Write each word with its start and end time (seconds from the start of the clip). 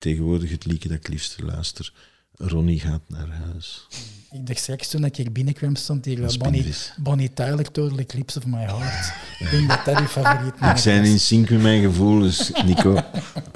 tegenwoordig 0.00 0.50
het 0.50 0.64
liedje 0.64 0.88
dat 0.88 0.98
ik 0.98 1.08
liefst 1.08 1.40
luister. 1.40 1.92
Ronnie 2.36 2.80
gaat 2.80 3.02
naar 3.06 3.28
huis. 3.28 3.86
Ik 4.30 4.46
dacht 4.46 4.60
straks 4.60 4.88
toen 4.88 5.04
ik 5.04 5.16
hier 5.16 5.32
binnenkwam, 5.32 5.76
stond 5.76 6.04
hier 6.04 6.36
Bonnie. 6.38 6.74
Bonnie 6.96 7.32
Tyler, 7.32 7.70
Total 7.70 7.98
Eclipse 7.98 8.38
of 8.38 8.46
My 8.46 8.58
Heart. 8.58 9.12
Ik 9.38 9.50
denk 9.50 9.68
dat 9.68 9.84
dat 9.84 10.10
favoriet 10.10 10.54
Ik 10.70 10.76
zijn 10.76 11.04
in 11.04 11.20
sync 11.20 11.50
met 11.50 11.62
mijn 11.62 11.82
gevoelens, 11.82 12.50
Nico. 12.64 13.00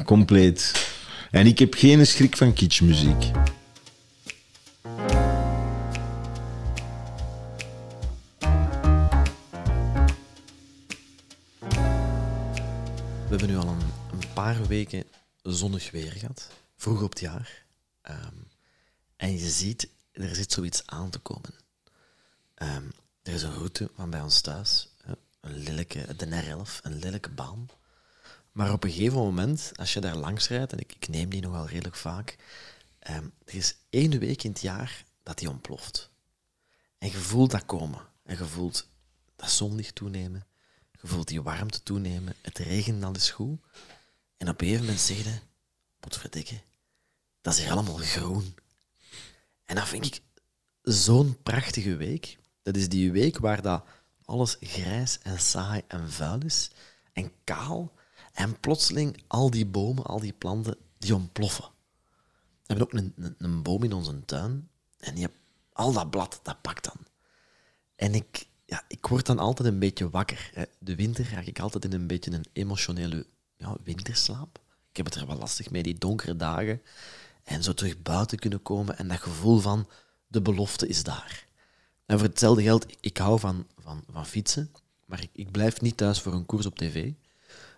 Compleet. 0.04 0.88
En 1.30 1.46
ik 1.46 1.58
heb 1.58 1.74
geen 1.74 2.06
schrik 2.06 2.36
van 2.36 2.52
kitschmuziek. 2.52 3.30
We 13.28 13.40
hebben 13.40 13.48
nu 13.48 13.56
al 13.56 13.68
een, 13.68 13.78
een 14.12 14.32
paar 14.34 14.66
weken 14.66 15.04
zonnig 15.52 15.90
weer 15.90 16.12
gehad, 16.12 16.48
vroeg 16.76 17.02
op 17.02 17.10
het 17.10 17.20
jaar. 17.20 17.64
Ehm, 18.00 18.36
en 19.16 19.32
je 19.32 19.50
ziet, 19.50 19.88
er 20.12 20.34
zit 20.34 20.52
zoiets 20.52 20.86
aan 20.86 21.10
te 21.10 21.18
komen. 21.18 21.54
Ehm, 22.54 22.84
er 23.22 23.32
is 23.32 23.42
een 23.42 23.54
route 23.54 23.90
van 23.94 24.10
bij 24.10 24.20
ons 24.20 24.40
thuis, 24.40 24.88
een 25.40 25.56
lelijke, 25.56 26.16
de 26.16 26.26
R11, 26.26 26.80
een 26.82 26.98
lelijke 26.98 27.30
baan. 27.30 27.68
Maar 28.52 28.72
op 28.72 28.84
een 28.84 28.90
gegeven 28.90 29.18
moment, 29.18 29.72
als 29.74 29.92
je 29.92 30.00
daar 30.00 30.16
langs 30.16 30.48
rijdt, 30.48 30.72
en 30.72 30.78
ik, 30.78 30.94
ik 30.94 31.08
neem 31.08 31.30
die 31.30 31.40
nogal 31.40 31.66
redelijk 31.66 31.96
vaak, 31.96 32.36
ehm, 32.98 33.28
er 33.44 33.54
is 33.54 33.76
één 33.90 34.18
week 34.18 34.42
in 34.42 34.50
het 34.50 34.60
jaar 34.60 35.04
dat 35.22 35.38
die 35.38 35.48
ontploft. 35.48 36.10
En 36.98 37.10
je 37.10 37.16
voelt 37.16 37.50
dat 37.50 37.66
komen. 37.66 38.00
En 38.22 38.36
je 38.36 38.44
voelt 38.44 38.88
dat 39.36 39.50
zonlicht 39.50 39.94
toenemen. 39.94 40.46
Je 41.00 41.06
voelt 41.06 41.28
die 41.28 41.42
warmte 41.42 41.82
toenemen. 41.82 42.34
Het 42.42 42.58
regent 42.58 43.04
al 43.04 43.12
eens 43.14 43.30
goed. 43.30 43.60
En 44.44 44.50
op 44.50 44.60
een 44.60 44.66
gegeven 44.66 44.86
moment 44.86 45.04
zeg 45.04 45.16
je, 46.48 46.58
dat 47.40 47.54
is 47.54 47.60
hier 47.60 47.70
allemaal 47.70 47.96
groen. 47.96 48.54
En 49.64 49.74
dat 49.74 49.88
vind 49.88 50.06
ik 50.06 50.22
zo'n 50.82 51.42
prachtige 51.42 51.96
week. 51.96 52.38
Dat 52.62 52.76
is 52.76 52.88
die 52.88 53.12
week 53.12 53.38
waar 53.38 53.62
dat 53.62 53.84
alles 54.24 54.56
grijs 54.60 55.18
en 55.18 55.40
saai 55.40 55.82
en 55.88 56.10
vuil 56.10 56.40
is. 56.44 56.70
En 57.12 57.32
kaal. 57.44 57.92
En 58.32 58.60
plotseling 58.60 59.22
al 59.26 59.50
die 59.50 59.66
bomen, 59.66 60.04
al 60.04 60.20
die 60.20 60.32
planten, 60.32 60.76
die 60.98 61.14
ontploffen. 61.14 61.64
We 61.64 62.74
hebben 62.74 62.86
ook 62.86 62.92
een, 62.92 63.12
een, 63.16 63.34
een 63.38 63.62
boom 63.62 63.82
in 63.82 63.92
onze 63.92 64.24
tuin. 64.24 64.68
En 64.98 65.14
die, 65.14 65.28
al 65.72 65.92
dat 65.92 66.10
blad, 66.10 66.40
dat 66.42 66.60
pakt 66.60 66.84
dan. 66.84 67.06
En 67.96 68.14
ik, 68.14 68.46
ja, 68.66 68.84
ik 68.88 69.06
word 69.06 69.26
dan 69.26 69.38
altijd 69.38 69.68
een 69.68 69.78
beetje 69.78 70.10
wakker. 70.10 70.50
hè. 70.54 70.64
De 70.78 70.94
winter 70.94 71.30
raak 71.30 71.44
ik 71.44 71.60
altijd 71.60 71.84
in 71.84 71.92
een 71.92 72.06
beetje 72.06 72.32
een 72.32 72.46
emotionele 72.52 73.26
ja, 73.56 73.76
winterslaap. 73.84 74.60
Ik 74.90 74.96
heb 74.96 75.06
het 75.06 75.14
er 75.14 75.26
wel 75.26 75.38
lastig 75.38 75.70
mee, 75.70 75.82
die 75.82 75.98
donkere 75.98 76.36
dagen. 76.36 76.82
En 77.44 77.62
zo 77.62 77.74
terug 77.74 78.02
buiten 78.02 78.38
kunnen 78.38 78.62
komen 78.62 78.98
en 78.98 79.08
dat 79.08 79.20
gevoel 79.20 79.58
van 79.58 79.88
de 80.26 80.42
belofte 80.42 80.88
is 80.88 81.02
daar. 81.02 81.46
En 82.06 82.18
voor 82.18 82.28
hetzelfde 82.28 82.62
geld, 82.62 82.86
ik, 83.00 83.16
hou 83.16 83.40
van, 83.40 83.66
van, 83.78 84.04
van 84.10 84.26
fietsen, 84.26 84.70
maar 85.04 85.22
ik, 85.22 85.30
ik 85.32 85.50
blijf 85.50 85.80
niet 85.80 85.96
thuis 85.96 86.20
voor 86.20 86.32
een 86.32 86.46
koers 86.46 86.66
op 86.66 86.78
tv. 86.78 87.10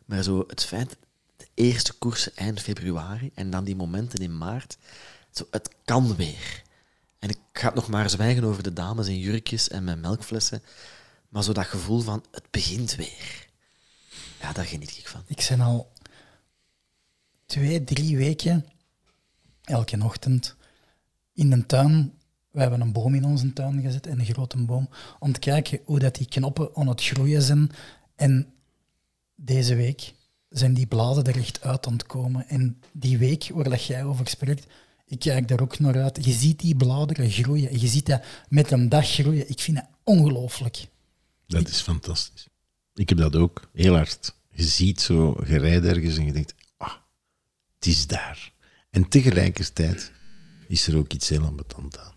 Maar 0.04 0.22
zo 0.22 0.44
het 0.47 0.64
feit, 0.64 0.97
de 1.36 1.47
eerste 1.54 1.92
koersen 1.92 2.36
eind 2.36 2.60
februari 2.60 3.30
en 3.34 3.50
dan 3.50 3.64
die 3.64 3.77
momenten 3.77 4.22
in 4.22 4.38
maart, 4.38 4.78
zo, 5.30 5.47
het 5.50 5.70
kan 5.84 6.16
weer. 6.16 6.62
En 7.19 7.28
ik 7.28 7.38
ga 7.52 7.66
het 7.66 7.74
nog 7.74 7.88
maar 7.88 8.10
zwijgen 8.10 8.44
over 8.44 8.62
de 8.62 8.72
dames 8.72 9.06
in 9.06 9.19
jurkjes 9.19 9.69
en 9.69 9.84
met 9.84 10.00
melkflessen, 10.00 10.62
maar 11.28 11.42
zo 11.42 11.52
dat 11.52 11.66
gevoel 11.66 12.00
van 12.00 12.24
het 12.30 12.50
begint 12.50 12.94
weer. 12.94 13.45
Ja, 14.41 14.53
daar 14.53 14.65
geniet 14.65 14.98
ik 14.98 15.09
van. 15.09 15.23
Ik 15.27 15.47
ben 15.48 15.61
al 15.61 15.92
twee, 17.47 17.84
drie 17.84 18.17
weken, 18.17 18.67
elke 19.65 19.98
ochtend, 20.05 20.56
in 21.33 21.51
de 21.51 21.67
tuin. 21.67 22.15
We 22.51 22.61
hebben 22.61 22.81
een 22.81 22.93
boom 22.93 23.15
in 23.15 23.25
onze 23.25 23.53
tuin 23.53 23.83
gezet, 23.83 24.06
en 24.06 24.19
een 24.19 24.27
grote 24.27 24.65
boom, 24.65 24.89
om 25.19 25.33
te 25.33 25.41
kijken 25.41 25.81
hoe 25.84 25.98
dat 25.98 26.15
die 26.15 26.28
knoppen 26.28 26.71
aan 26.75 26.88
het 26.88 27.03
groeien 27.03 27.43
zijn. 27.43 27.71
En 28.15 28.55
deze 29.34 29.75
week 29.75 30.15
zijn 30.49 30.75
die 30.75 30.87
bladen 30.87 31.25
er 31.25 31.37
echt 31.37 31.62
uit 31.62 31.87
aan 31.87 31.93
het 31.93 32.06
komen. 32.06 32.49
En 32.49 32.81
die 32.93 33.19
week 33.19 33.50
waar 33.55 33.71
dat 33.71 33.84
jij 33.84 34.05
over 34.05 34.28
spreekt, 34.28 34.66
ik 35.06 35.19
kijk 35.19 35.49
daar 35.49 35.60
ook 35.60 35.78
naar 35.78 36.03
uit. 36.03 36.25
Je 36.25 36.33
ziet 36.33 36.60
die 36.60 36.77
bladeren 36.77 37.31
groeien. 37.31 37.81
Je 37.81 37.87
ziet 37.87 38.06
dat 38.06 38.25
met 38.49 38.71
een 38.71 38.89
dag 38.89 39.09
groeien. 39.09 39.50
Ik 39.50 39.60
vind 39.60 39.77
dat 39.77 39.87
ongelooflijk. 40.05 40.87
Dat 41.47 41.69
is 41.69 41.81
fantastisch. 41.81 42.49
Ik 42.97 43.09
heb 43.09 43.19
dat 43.19 43.37
ook 43.37 43.69
heel 43.73 43.95
hard. 43.95 44.34
Je 44.51 44.62
ziet 44.62 45.01
zo, 45.01 45.43
je 45.47 45.59
rijdt 45.59 45.84
ergens 45.84 46.17
en 46.17 46.27
je 46.27 46.33
denkt, 46.33 46.55
ah, 46.77 46.95
het 47.75 47.87
is 47.87 48.07
daar. 48.07 48.53
En 48.91 49.09
tegelijkertijd 49.09 50.12
is 50.69 50.87
er 50.87 50.97
ook 50.97 51.12
iets 51.12 51.29
heel 51.29 51.45
ambetant 51.45 51.99
aan. 51.99 52.15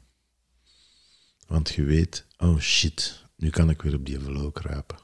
Want 1.48 1.70
je 1.70 1.84
weet, 1.84 2.26
oh 2.38 2.60
shit, 2.60 3.26
nu 3.36 3.50
kan 3.50 3.70
ik 3.70 3.82
weer 3.82 3.94
op 3.96 4.06
die 4.06 4.20
velo 4.20 4.52
kruipen. 4.52 4.98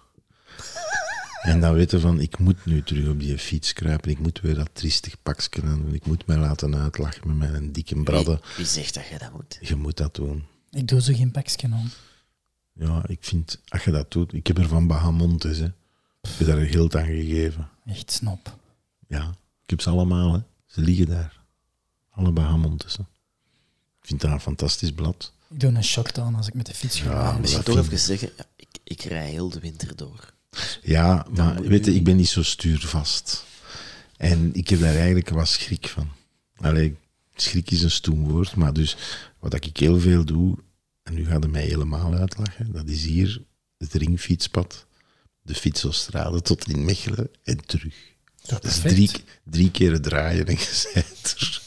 En 1.42 1.60
dan 1.60 1.74
weten 1.74 2.02
van, 2.02 2.20
ik 2.20 2.40
moet 2.40 2.66
nu 2.66 2.84
terug 2.84 3.10
op 3.10 3.20
die 3.20 3.38
fiets 3.38 3.74
kruipen. 3.74 4.12
Ik 4.12 4.20
moet 4.20 4.42
weer 4.42 4.56
dat 4.56 4.70
triestig 4.74 5.22
pakje 5.22 5.62
aan 5.62 5.82
doen. 5.82 5.94
Ik 5.94 6.06
moet 6.06 6.26
mij 6.26 6.38
laten 6.38 6.76
uitlachen 6.76 7.38
met 7.38 7.52
mijn 7.52 7.72
dikke 7.72 8.04
bradden. 8.04 8.40
Wie, 8.42 8.56
wie 8.56 8.66
zegt 8.66 8.94
dat 8.94 9.08
je 9.08 9.18
dat 9.18 9.34
moet? 9.34 9.58
Je 9.62 9.76
moet 9.76 9.98
dat 9.98 10.16
doen. 10.16 10.46
Ik 10.70 10.88
doe 10.88 11.02
zo 11.02 11.14
geen 11.14 11.32
pakje 11.32 11.68
aan. 11.72 11.92
Ja, 12.80 13.04
ik 13.08 13.18
vind, 13.22 13.62
als 13.68 13.84
je 13.84 13.92
dat 13.92 14.12
doet... 14.12 14.34
Ik 14.34 14.48
heb 14.48 14.58
er 14.58 14.68
van 14.68 14.88
Bahamontes, 14.88 15.58
hè. 15.58 15.66
Ik 16.22 16.32
heb 16.38 16.48
daar 16.48 16.66
geld 16.66 16.96
aan 16.96 17.06
gegeven. 17.06 17.70
Echt 17.86 18.12
snop. 18.12 18.58
Ja, 19.08 19.30
ik 19.64 19.70
heb 19.70 19.82
ze 19.82 19.90
allemaal, 19.90 20.34
hè. 20.34 20.40
Ze 20.66 20.82
liggen 20.82 21.06
daar. 21.06 21.42
Alle 22.10 22.32
Bahamontes, 22.32 22.98
hè. 22.98 23.04
Ik 24.02 24.08
vind 24.08 24.22
dat 24.22 24.32
een 24.32 24.40
fantastisch 24.40 24.92
blad. 24.92 25.34
Ik 25.50 25.60
doe 25.60 25.72
een 25.72 25.84
short 25.84 26.20
aan 26.20 26.36
als 26.36 26.48
ik 26.48 26.54
met 26.54 26.66
de 26.66 26.74
fiets 26.74 27.00
ga. 27.00 27.12
Ja, 27.12 27.38
Misschien 27.38 27.64
toch 27.64 27.76
vind 27.76 27.86
even 27.88 28.00
zeggen, 28.00 28.32
ja, 28.38 28.46
ik, 28.56 28.68
ik 28.84 29.02
rij 29.02 29.30
heel 29.30 29.50
de 29.50 29.60
winter 29.60 29.96
door. 29.96 30.34
Ja, 30.82 31.26
maar 31.36 31.62
weet 31.62 31.86
je, 31.86 31.96
ik 31.96 32.04
ben 32.04 32.16
niet 32.16 32.30
zo 32.30 32.44
stuurvast. 32.44 33.46
En 34.18 34.54
ik 34.54 34.70
heb 34.70 34.80
daar 34.80 34.96
eigenlijk 34.96 35.30
wel 35.30 35.46
schrik 35.46 35.88
van. 35.88 36.10
Allee, 36.56 36.98
schrik 37.36 37.72
is 37.72 37.84
een 37.84 37.92
stoem 37.92 38.28
woord, 38.28 38.56
maar 38.56 38.74
dus 38.74 38.98
wat 39.40 39.54
ik 39.54 39.78
heel 39.78 40.00
veel 40.00 40.26
doe, 40.26 40.58
en 41.06 41.14
nu 41.14 41.26
gaat 41.26 41.44
het 41.44 41.52
mij 41.52 41.64
helemaal 41.66 42.14
uitlachen, 42.14 42.72
dat 42.72 42.88
is 42.88 43.04
hier 43.04 43.42
het 43.78 43.94
ringfietspad, 43.94 44.86
de 45.42 45.56
fietsostrade 45.56 46.42
tot 46.42 46.68
in 46.68 46.86
Mechelen 46.86 47.30
en 47.44 47.66
terug. 47.66 47.96
Dat 48.46 48.64
is 48.64 48.80
drie, 48.80 49.12
drie 49.44 49.72
keer 49.72 50.02
draaien 50.02 50.46
en 50.46 50.54
je 50.56 50.92
er. 50.94 51.62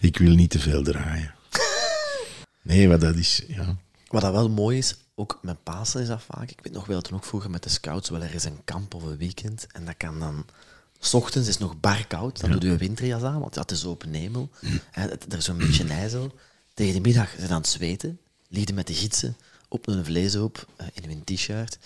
Ik 0.00 0.18
wil 0.18 0.34
niet 0.34 0.50
te 0.50 0.58
veel 0.58 0.82
draaien. 0.82 1.34
Nee, 2.62 2.88
maar 2.88 2.98
dat 2.98 3.14
is, 3.14 3.42
ja. 3.48 3.76
Wat 4.08 4.22
dat 4.22 4.32
wel 4.32 4.48
mooi 4.50 4.78
is, 4.78 4.94
ook 5.14 5.38
met 5.42 5.62
Pasen 5.62 6.00
is 6.00 6.08
dat 6.08 6.22
vaak. 6.22 6.50
Ik 6.50 6.60
weet 6.62 6.72
nog 6.72 6.86
wel, 6.86 7.00
toen 7.00 7.16
ook 7.16 7.24
vroeger 7.24 7.50
met 7.50 7.62
de 7.62 7.68
scouts, 7.68 8.08
wel 8.08 8.22
er 8.22 8.34
is 8.34 8.44
een 8.44 8.64
kamp 8.64 8.94
of 8.94 9.02
een 9.02 9.16
weekend. 9.16 9.66
En 9.72 9.84
dat 9.84 9.96
kan 9.96 10.18
dan... 10.18 10.46
S 10.98 11.14
ochtends 11.14 11.48
is 11.48 11.54
het 11.54 11.62
nog 11.62 11.80
bar 11.80 12.06
koud, 12.06 12.40
dan 12.40 12.50
doe 12.50 12.60
je 12.64 12.68
een 12.70 12.78
winterjas 12.78 13.22
aan, 13.22 13.40
want 13.40 13.54
ja, 13.54 13.60
het 13.60 13.70
is 13.70 13.84
open 13.84 14.12
hemel. 14.12 14.50
En 14.92 15.10
het- 15.10 15.32
er 15.32 15.38
is 15.38 15.44
zo'n 15.44 15.58
beetje 15.58 15.84
ijzel. 15.88 16.34
Tegen 16.74 16.94
de 16.94 17.00
middag 17.00 17.34
zijn 17.38 17.50
aan 17.50 17.60
het 17.60 17.68
zweten, 17.68 18.18
lieden 18.48 18.74
met 18.74 18.86
de 18.86 18.94
gidsen, 18.94 19.36
op 19.68 19.86
een 19.88 20.04
vleeshoop, 20.04 20.66
eh, 20.76 20.86
in 21.02 21.10
een 21.10 21.36
t-shirt. 21.36 21.78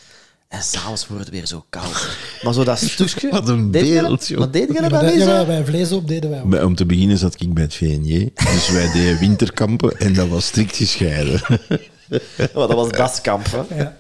En 0.49 0.63
s'avonds 0.63 1.07
wordt 1.07 1.25
het 1.25 1.33
weer 1.33 1.47
zo 1.47 1.65
koud. 1.69 2.17
Maar 2.43 2.55
zo 2.55 2.65
dat 2.65 2.79
stukje... 2.91 3.31
Wat 3.31 3.49
een 3.49 3.71
beeld, 3.71 4.27
joh. 4.27 4.53
Je 4.53 4.67
dat 4.67 4.75
Ja, 4.75 4.89
bij 4.89 5.17
ja, 5.17 5.45
bij 5.45 5.65
deden 6.05 6.31
wij 6.31 6.43
ook. 6.43 6.65
Om 6.65 6.75
te 6.75 6.87
beginnen 6.87 7.19
zat 7.19 7.41
ik 7.41 7.55
bij 7.55 7.63
het 7.63 7.75
VNJ, 7.75 8.31
dus 8.35 8.71
wij 8.71 8.93
deden 8.93 9.19
winterkampen 9.19 9.99
en 9.99 10.15
dat 10.15 10.29
was 10.29 10.47
strikt 10.47 10.77
gescheiden. 10.77 11.41
Maar 12.55 12.67
dat 12.69 12.73
was 12.73 12.89
daskamp, 12.91 13.47
hè? 13.51 13.75
Ja. 13.77 13.97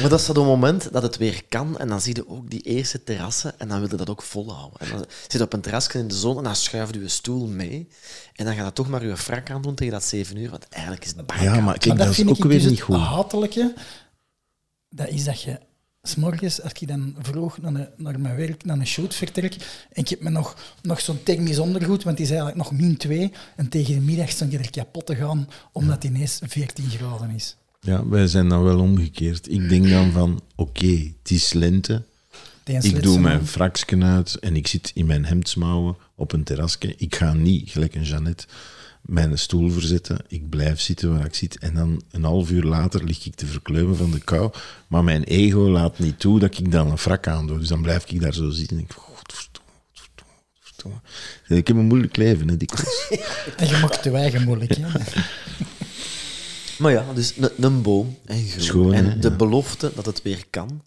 Maar 0.00 0.08
dat 0.10 0.20
is 0.20 0.26
het 0.28 0.36
moment 0.36 0.92
dat 0.92 1.02
het 1.02 1.16
weer 1.16 1.42
kan 1.48 1.78
en 1.78 1.88
dan 1.88 2.00
zie 2.00 2.14
je 2.14 2.28
ook 2.28 2.50
die 2.50 2.60
eerste 2.60 3.04
terrassen 3.04 3.58
en 3.58 3.68
dan 3.68 3.80
wil 3.80 3.88
je 3.90 3.96
dat 3.96 4.10
ook 4.10 4.22
volhouden. 4.22 4.80
En 4.80 4.88
dan 4.88 5.04
zit 5.20 5.32
je 5.32 5.42
op 5.42 5.52
een 5.52 5.60
terrasje 5.60 5.98
in 5.98 6.08
de 6.08 6.14
zon 6.14 6.36
en 6.36 6.44
dan 6.44 6.56
schuift 6.56 6.94
je 6.94 7.00
je 7.00 7.08
stoel 7.08 7.46
mee 7.46 7.88
en 8.34 8.44
dan 8.44 8.54
gaat 8.54 8.66
je 8.66 8.72
toch 8.72 8.88
maar 8.88 9.06
je 9.06 9.16
frak 9.16 9.50
aan 9.50 9.62
doen 9.62 9.74
tegen 9.74 9.92
dat 9.92 10.04
zeven 10.04 10.36
uur, 10.36 10.50
want 10.50 10.68
eigenlijk 10.68 11.04
is 11.04 11.12
het 11.16 11.26
bar 11.26 11.42
Ja, 11.42 11.60
maar 11.60 11.78
kijk, 11.78 11.86
Maar 11.86 11.96
dat, 11.96 12.08
is 12.08 12.14
vind 12.14 12.28
ook 12.30 12.36
ik 12.36 12.44
weer 12.44 12.52
dus 12.58 12.68
niet 12.68 12.78
het 12.78 12.80
goed. 12.86 12.96
hatelijke. 12.96 13.74
Dat 14.88 15.08
is 15.08 15.24
dat 15.24 15.42
je... 15.42 15.58
S'morgens, 16.12 16.62
als 16.62 16.72
ik 16.72 16.88
dan 16.88 17.14
vroeg 17.18 17.58
naar, 17.60 17.72
de- 17.72 17.88
naar 17.96 18.20
mijn 18.20 18.36
werk, 18.36 18.64
naar 18.64 18.78
een 18.78 18.86
shoot 18.86 19.14
vertrek, 19.14 19.54
en 19.92 20.02
ik 20.02 20.08
heb 20.08 20.20
me 20.20 20.30
nog, 20.30 20.56
nog 20.82 21.00
zo'n 21.00 21.22
technisch 21.22 21.58
ondergoed, 21.58 22.02
want 22.02 22.16
die 22.16 22.26
is 22.26 22.32
eigenlijk 22.32 22.58
nog 22.62 22.80
min 22.80 22.96
2, 22.96 23.32
en 23.56 23.68
tegen 23.68 23.94
de 23.94 24.00
middag 24.00 24.30
stond 24.30 24.52
je 24.52 24.58
er 24.58 24.70
kapot 24.70 25.06
te 25.06 25.14
gaan, 25.16 25.48
omdat 25.72 25.94
het 25.94 26.04
ineens 26.04 26.40
14 26.46 26.88
graden 26.90 27.30
is. 27.30 27.56
Ja, 27.80 28.08
wij 28.08 28.26
zijn 28.26 28.48
dan 28.48 28.62
wel 28.62 28.78
omgekeerd. 28.80 29.50
Ik 29.50 29.68
denk 29.68 29.88
dan 29.88 30.10
van, 30.12 30.40
oké, 30.54 30.86
het 31.22 31.30
is 31.30 31.52
lente. 31.52 32.02
Ik 32.64 33.02
doe 33.02 33.18
mijn 33.20 33.46
fraksken 33.46 34.04
uit 34.04 34.34
en 34.38 34.56
ik 34.56 34.66
zit 34.66 34.90
in 34.94 35.06
mijn 35.06 35.24
hemdsmouwen 35.24 35.96
op 36.14 36.32
een 36.32 36.44
terrasje. 36.44 36.94
Ik 36.96 37.14
ga 37.14 37.32
niet, 37.32 37.70
gelijk 37.70 37.94
een 37.94 38.02
Jeannette, 38.04 38.46
mijn 39.02 39.38
stoel 39.38 39.70
verzetten. 39.70 40.18
Ik 40.28 40.48
blijf 40.48 40.80
zitten 40.80 41.12
waar 41.16 41.24
ik 41.24 41.34
zit. 41.34 41.58
En 41.58 41.74
dan 41.74 42.02
een 42.10 42.24
half 42.24 42.50
uur 42.50 42.62
later 42.62 43.04
lig 43.04 43.26
ik 43.26 43.34
te 43.34 43.46
verkleumen 43.46 43.96
van 43.96 44.10
de 44.10 44.20
kou. 44.20 44.52
Maar 44.86 45.04
mijn 45.04 45.22
ego 45.22 45.70
laat 45.70 45.98
niet 45.98 46.18
toe 46.20 46.38
dat 46.38 46.58
ik 46.58 46.72
dan 46.72 46.90
een 46.90 46.98
frak 46.98 47.26
aan 47.26 47.46
doe. 47.46 47.58
Dus 47.58 47.68
dan 47.68 47.82
blijf 47.82 48.10
ik 48.10 48.20
daar 48.20 48.34
zo 48.34 48.50
zitten 48.50 48.76
en 48.76 48.82
ik... 48.82 48.92
"Godverdomme, 48.92 49.70
godverdomme, 49.92 50.32
godverdomme. 50.60 51.00
Ik 51.48 51.66
heb 51.66 51.76
een 51.76 51.86
moeilijk 51.86 52.16
leven, 52.16 52.48
hè, 52.48 52.56
dikwijls. 52.56 53.08
En 53.56 53.68
je 53.68 53.78
maakt 53.78 54.04
je 54.04 54.10
eigen 54.10 54.42
moeilijk. 54.42 54.76
Hè? 54.76 54.86
Maar 56.78 56.92
ja, 56.92 57.12
dus 57.14 57.34
een, 57.56 57.82
boom 57.82 58.18
en 58.24 58.46
groen. 58.48 58.62
Schoon, 58.62 58.92
en 58.92 59.10
hè, 59.10 59.18
de 59.18 59.28
ja. 59.28 59.36
belofte 59.36 59.92
dat 59.94 60.06
het 60.06 60.22
weer 60.22 60.44
kan. 60.50 60.82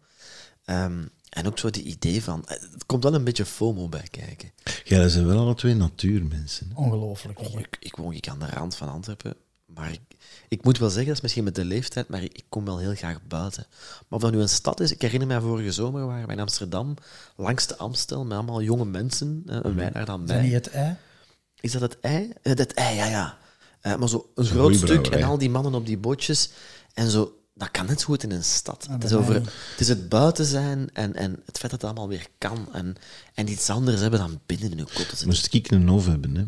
Ehm, 0.65 1.03
en 1.35 1.47
ook 1.47 1.59
zo 1.59 1.69
die 1.69 1.83
idee 1.83 2.23
van... 2.23 2.45
eh, 2.45 2.61
Het 2.71 2.85
komt 2.85 3.03
wel 3.03 3.13
een 3.13 3.23
beetje 3.23 3.45
FOMO 3.45 3.89
bij 3.89 4.07
kijken. 4.11 4.51
Jij 4.83 5.09
zijn 5.09 5.25
wel 5.27 5.39
alle 5.39 5.55
twee 5.55 5.75
natuurmensen. 5.75 6.69
hè. 6.69 6.75
Ongelooflijk. 6.81 7.39
Oh, 7.39 7.59
ik, 7.59 7.77
ik 7.79 7.95
woon 7.95 8.13
ik 8.13 8.27
aan 8.27 8.39
de 8.39 8.45
rand 8.49 8.75
van 8.75 8.89
Antwerpen. 8.89 9.35
Maar 9.65 9.91
ik, 9.91 9.99
ik 10.47 10.63
moet 10.63 10.77
wel 10.77 10.87
zeggen, 10.89 11.07
dat 11.07 11.15
is 11.15 11.21
misschien 11.21 11.43
met 11.43 11.55
de 11.55 11.65
leeftijd, 11.65 12.07
maar 12.09 12.23
ik, 12.23 12.33
ik 12.37 12.43
kom 12.49 12.65
wel 12.65 12.77
heel 12.77 12.95
graag 12.95 13.19
buiten. 13.27 13.65
Maar 13.69 14.05
of 14.09 14.21
dat 14.21 14.31
nu 14.31 14.39
een 14.39 14.49
stad 14.49 14.79
is... 14.79 14.91
Ik 14.91 15.01
herinner 15.01 15.27
mij 15.27 15.39
vorige 15.39 15.71
zomer 15.71 16.05
waren 16.05 16.27
we 16.27 16.33
in 16.33 16.39
Amsterdam, 16.39 16.93
langs 17.35 17.67
de 17.67 17.77
Amstel, 17.77 18.23
met 18.25 18.33
allemaal 18.37 18.61
jonge 18.61 18.85
mensen. 18.85 19.43
eh, 19.47 19.65
En 19.65 19.75
wij 19.75 19.91
daar 19.91 20.05
dan 20.05 20.21
Is 20.21 20.27
dat 20.27 20.41
niet 20.41 20.53
het 20.53 20.69
ei? 20.69 20.95
Is 21.59 21.71
dat 21.71 21.81
het 21.81 21.99
ei? 21.99 22.33
Eh, 22.41 22.55
Dat 22.55 22.71
ei, 22.71 22.95
ja, 22.95 23.05
ja. 23.05 23.37
Eh, 23.81 23.95
maar 23.95 24.09
zo 24.09 24.29
een 24.35 24.45
groot 24.45 24.75
stuk 24.75 25.05
en 25.07 25.23
al 25.23 25.37
die 25.37 25.49
mannen 25.49 25.73
op 25.75 25.85
die 25.85 25.97
bootjes. 25.97 26.49
En 26.93 27.09
zo, 27.09 27.37
dat 27.57 27.71
kan 27.71 27.85
net 27.85 27.99
zo 27.99 28.05
goed 28.05 28.23
in 28.23 28.31
een 28.31 28.43
stad. 28.43 28.87
het, 28.89 29.03
is 29.03 29.13
over, 29.13 29.33
het 29.33 29.79
is 29.79 29.87
het 29.87 30.09
buiten 30.09 30.45
zijn 30.45 30.89
en, 30.93 31.15
en 31.15 31.31
het 31.45 31.57
feit 31.57 31.71
dat 31.71 31.81
het 31.81 31.83
allemaal 31.83 32.07
weer 32.07 32.27
kan. 32.37 32.67
En, 32.73 32.95
en 33.33 33.49
iets 33.49 33.69
anders 33.69 34.01
hebben 34.01 34.19
dan 34.19 34.39
binnen 34.45 34.71
in 34.71 34.77
je 34.77 34.83
kop. 34.93 35.25
Moest 35.25 35.53
ik 35.53 35.71
een 35.71 35.87
hof 35.87 36.05
hebben, 36.05 36.35
hè? 36.35 36.45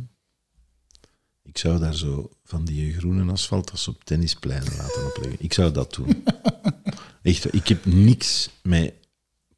Ik 1.44 1.58
zou 1.58 1.80
daar 1.80 1.96
zo 1.96 2.30
van 2.44 2.66
die 2.66 2.94
groene 2.94 3.32
asfaltas 3.32 3.88
op 3.88 4.04
tennispleinen 4.04 4.76
laten 4.78 5.06
opleggen. 5.06 5.38
Ik 5.40 5.54
zou 5.54 5.72
dat 5.72 5.94
doen. 5.94 6.24
Echt, 7.22 7.54
ik 7.54 7.68
heb 7.68 7.86
niks 7.86 8.50
met 8.62 8.94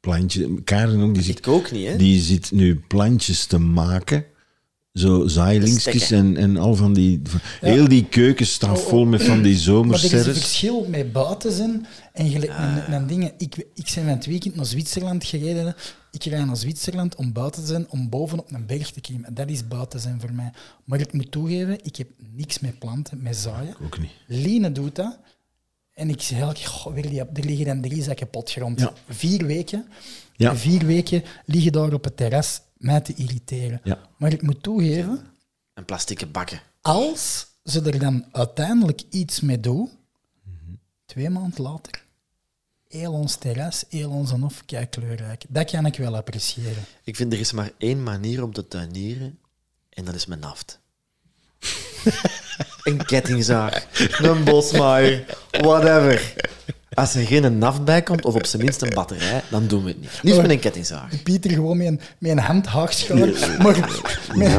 plantjes. 0.00 0.48
Karen 0.64 1.00
ook, 1.00 1.14
die 1.14 1.22
zit, 1.22 1.38
Ik 1.38 1.48
ook 1.48 1.70
niet, 1.70 1.86
hè? 1.86 1.96
die 1.96 2.20
zit 2.20 2.50
nu 2.50 2.76
plantjes 2.76 3.46
te 3.46 3.58
maken. 3.58 4.24
Zo 4.92 5.26
zaailinksjes 5.28 6.10
en, 6.10 6.36
en 6.36 6.56
al 6.56 6.74
van 6.74 6.92
die... 6.92 7.22
Heel 7.60 7.88
die 7.88 8.04
keukens 8.04 8.52
staan 8.52 8.78
vol 8.78 9.04
met 9.04 9.22
van 9.22 9.42
die 9.42 9.42
Maar 9.42 9.44
er 9.44 9.50
is 9.50 9.56
een 9.58 9.62
zomersterren. 9.62 10.34
verschil 10.34 10.86
met 10.88 11.12
buiten 11.12 11.52
zijn 11.52 11.86
en 12.12 12.30
gelijk 12.30 12.52
een 12.88 13.06
dingen. 13.06 13.32
Ik, 13.38 13.56
ik 13.56 13.92
ben 13.94 14.04
van 14.04 14.06
het 14.06 14.26
weekend 14.26 14.54
naar 14.56 14.66
Zwitserland 14.66 15.24
gereden. 15.24 15.66
hè. 15.66 15.72
Ik 16.10 16.24
rijd 16.24 16.46
naar 16.46 16.56
Zwitserland 16.56 17.14
om 17.14 17.32
buiten 17.32 17.62
te 17.62 17.68
zijn, 17.68 17.90
om 17.90 18.08
bovenop 18.08 18.52
een 18.52 18.66
berg 18.66 18.90
te 18.90 19.00
klimmen. 19.00 19.34
Dat 19.34 19.48
is 19.48 19.68
buiten 19.68 20.00
zijn 20.00 20.20
voor 20.20 20.32
mij. 20.32 20.52
Maar 20.84 21.00
ik 21.00 21.12
moet 21.12 21.30
toegeven, 21.30 21.78
ik 21.84 21.96
heb 21.96 22.08
niks 22.36 22.58
met 22.58 22.78
planten, 22.78 23.22
met 23.22 23.36
zaaien. 23.36 23.74
Ook 23.84 23.98
niet. 23.98 24.10
Lene 24.26 24.72
doet 24.72 24.94
dat. 24.96 25.18
En 25.94 26.08
ik 26.08 26.22
zeg 26.22 26.38
elke 26.38 26.54
keer, 26.54 26.66
goh, 26.66 26.94
die, 27.02 27.20
er 27.20 27.44
liggen 27.44 27.66
dan 27.66 27.80
drie 27.80 28.02
zakken 28.02 28.30
potgrond. 28.30 28.80
Ja. 28.80 28.92
Vier 29.08 29.46
weken. 29.46 29.86
Ja. 30.36 30.56
Vier 30.56 30.86
weken 30.86 31.22
liggen 31.44 31.72
daar 31.72 31.92
op 31.92 32.04
het 32.04 32.16
terras 32.16 32.60
mij 32.80 33.00
te 33.00 33.14
irriteren. 33.14 33.80
Ja. 33.84 33.98
Maar 34.16 34.32
ik 34.32 34.42
moet 34.42 34.62
toegeven, 34.62 35.26
En 35.74 35.84
plastieke 35.84 36.26
bakken. 36.26 36.60
als 36.80 37.46
ze 37.64 37.80
er 37.82 37.98
dan 37.98 38.24
uiteindelijk 38.32 39.02
iets 39.10 39.40
mee 39.40 39.60
doen, 39.60 39.90
twee 41.06 41.30
maanden 41.30 41.62
later, 41.62 42.04
heel 42.88 43.12
ons 43.12 43.36
terras, 43.36 43.84
heel 43.88 44.10
onze 44.10 44.36
hof, 44.38 44.64
kijk 44.64 44.90
kleurrijk. 44.90 45.44
Dat 45.48 45.70
kan 45.70 45.86
ik 45.86 45.96
wel 45.96 46.16
appreciëren. 46.16 46.84
Ik 47.04 47.16
vind 47.16 47.32
er 47.32 47.40
is 47.40 47.52
maar 47.52 47.72
één 47.78 48.02
manier 48.02 48.42
om 48.42 48.52
te 48.52 48.68
tuinieren 48.68 49.38
en 49.90 50.04
dat 50.04 50.14
is 50.14 50.26
met 50.26 50.40
naft. 50.40 50.80
een 52.82 53.04
kettingzaag, 53.04 53.86
een 54.18 54.44
bosmaaier, 54.44 55.38
whatever. 55.50 56.34
Als 56.94 57.14
er 57.14 57.26
geen 57.26 57.58
naft 57.58 57.84
bij 57.84 58.02
komt, 58.02 58.24
of 58.24 58.34
op 58.34 58.46
zijn 58.46 58.62
minst 58.62 58.82
een 58.82 58.90
batterij, 58.94 59.42
dan 59.50 59.66
doen 59.66 59.82
we 59.82 59.88
het 59.88 60.00
niet. 60.00 60.10
Liefst 60.22 60.40
met 60.40 60.50
een 60.50 60.58
kettingzaag. 60.58 61.22
Pieter 61.22 61.50
gewoon 61.50 61.76
met 61.76 61.86
een, 61.86 62.00
met 62.18 62.30
een 62.30 62.38
handhaagschouder, 62.38 63.56
maar 63.62 63.76
met, 64.34 64.58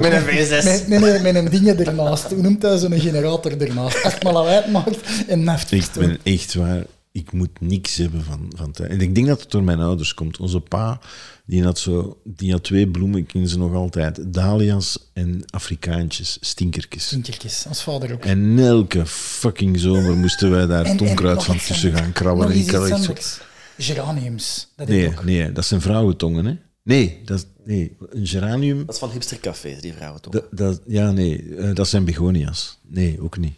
Met 0.00 0.12
een 0.12 0.22
V6. 0.22 0.64
met, 0.64 0.88
met, 0.88 1.02
een- 1.02 1.22
met 1.22 1.34
een 1.34 1.48
ding 1.50 1.66
ernaast. 1.80 2.30
Hoe 2.30 2.42
noemt 2.42 2.62
hij 2.62 2.78
zo'n 2.78 3.00
generator 3.00 3.60
ernaast? 3.60 4.04
Als 4.04 4.12
het 4.14 4.22
maar 4.22 4.32
lawaai 4.32 4.70
maakt 4.70 4.98
en 5.28 5.44
naft 5.44 5.72
Ik 5.72 5.84
ben 5.98 6.18
echt 6.22 6.54
waar, 6.54 6.82
ik 7.12 7.32
moet 7.32 7.60
niks 7.60 7.96
hebben 7.96 8.24
van, 8.24 8.52
van. 8.56 8.74
En 8.74 9.00
ik 9.00 9.14
denk 9.14 9.26
dat 9.26 9.40
het 9.40 9.50
door 9.50 9.62
mijn 9.62 9.80
ouders 9.80 10.14
komt. 10.14 10.38
Onze 10.38 10.60
pa, 10.60 11.00
die 11.44 11.64
had, 11.64 11.78
zo, 11.78 12.20
die 12.24 12.52
had 12.52 12.64
twee 12.64 12.88
bloemen, 12.88 13.18
ik 13.18 13.26
ken 13.26 13.48
ze 13.48 13.58
nog 13.58 13.74
altijd. 13.74 14.32
Dahlia's 14.32 15.10
en 15.12 15.42
Afrikaantjes, 15.50 16.38
stinkertjes. 16.40 17.08
Tinkertjes, 17.08 17.66
als 17.66 17.82
vader 17.82 18.12
ook. 18.12 18.24
En 18.24 18.58
elke 18.58 19.06
fucking 19.06 19.78
zomer 19.78 20.16
moesten 20.16 20.50
wij 20.50 20.66
daar 20.66 20.96
tonkruid 20.96 21.44
van 21.44 21.58
tussen 21.58 21.92
gaan 21.92 22.12
krabben. 22.12 22.42
Nog 22.42 22.52
En 22.52 22.58
iets 22.58 23.08
ik 23.08 23.20
zo-. 23.20 23.42
Geraniums. 23.78 24.68
Dat 24.76 24.88
Nee, 24.88 25.08
ook. 25.08 25.24
nee, 25.24 25.52
dat 25.52 25.64
zijn 25.64 25.80
vrouwentongen, 25.80 26.44
hè? 26.44 26.56
Nee, 26.82 27.20
dat, 27.24 27.46
nee 27.64 27.96
een 28.10 28.26
geranium... 28.26 28.86
Dat 28.86 28.94
is 28.94 29.00
van 29.00 29.10
hipstercafés, 29.10 29.80
die 29.80 29.92
vrouwen 29.92 30.20
toch? 30.20 30.32
Dat, 30.32 30.44
dat, 30.50 30.80
ja, 30.86 31.10
nee, 31.10 31.54
eh, 31.56 31.74
dat 31.74 31.88
zijn 31.88 32.04
begonia's. 32.04 32.78
Nee, 32.82 33.20
ook 33.22 33.38
niet. 33.38 33.54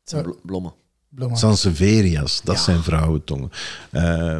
Het 0.00 0.10
zijn 0.10 0.34
blommen. 0.42 0.72
Sanseveria's, 1.32 2.40
dat 2.44 2.56
Ja. 2.56 2.62
zijn 2.62 2.82
vrouwentongen. 2.82 3.50
Eh, 3.90 4.38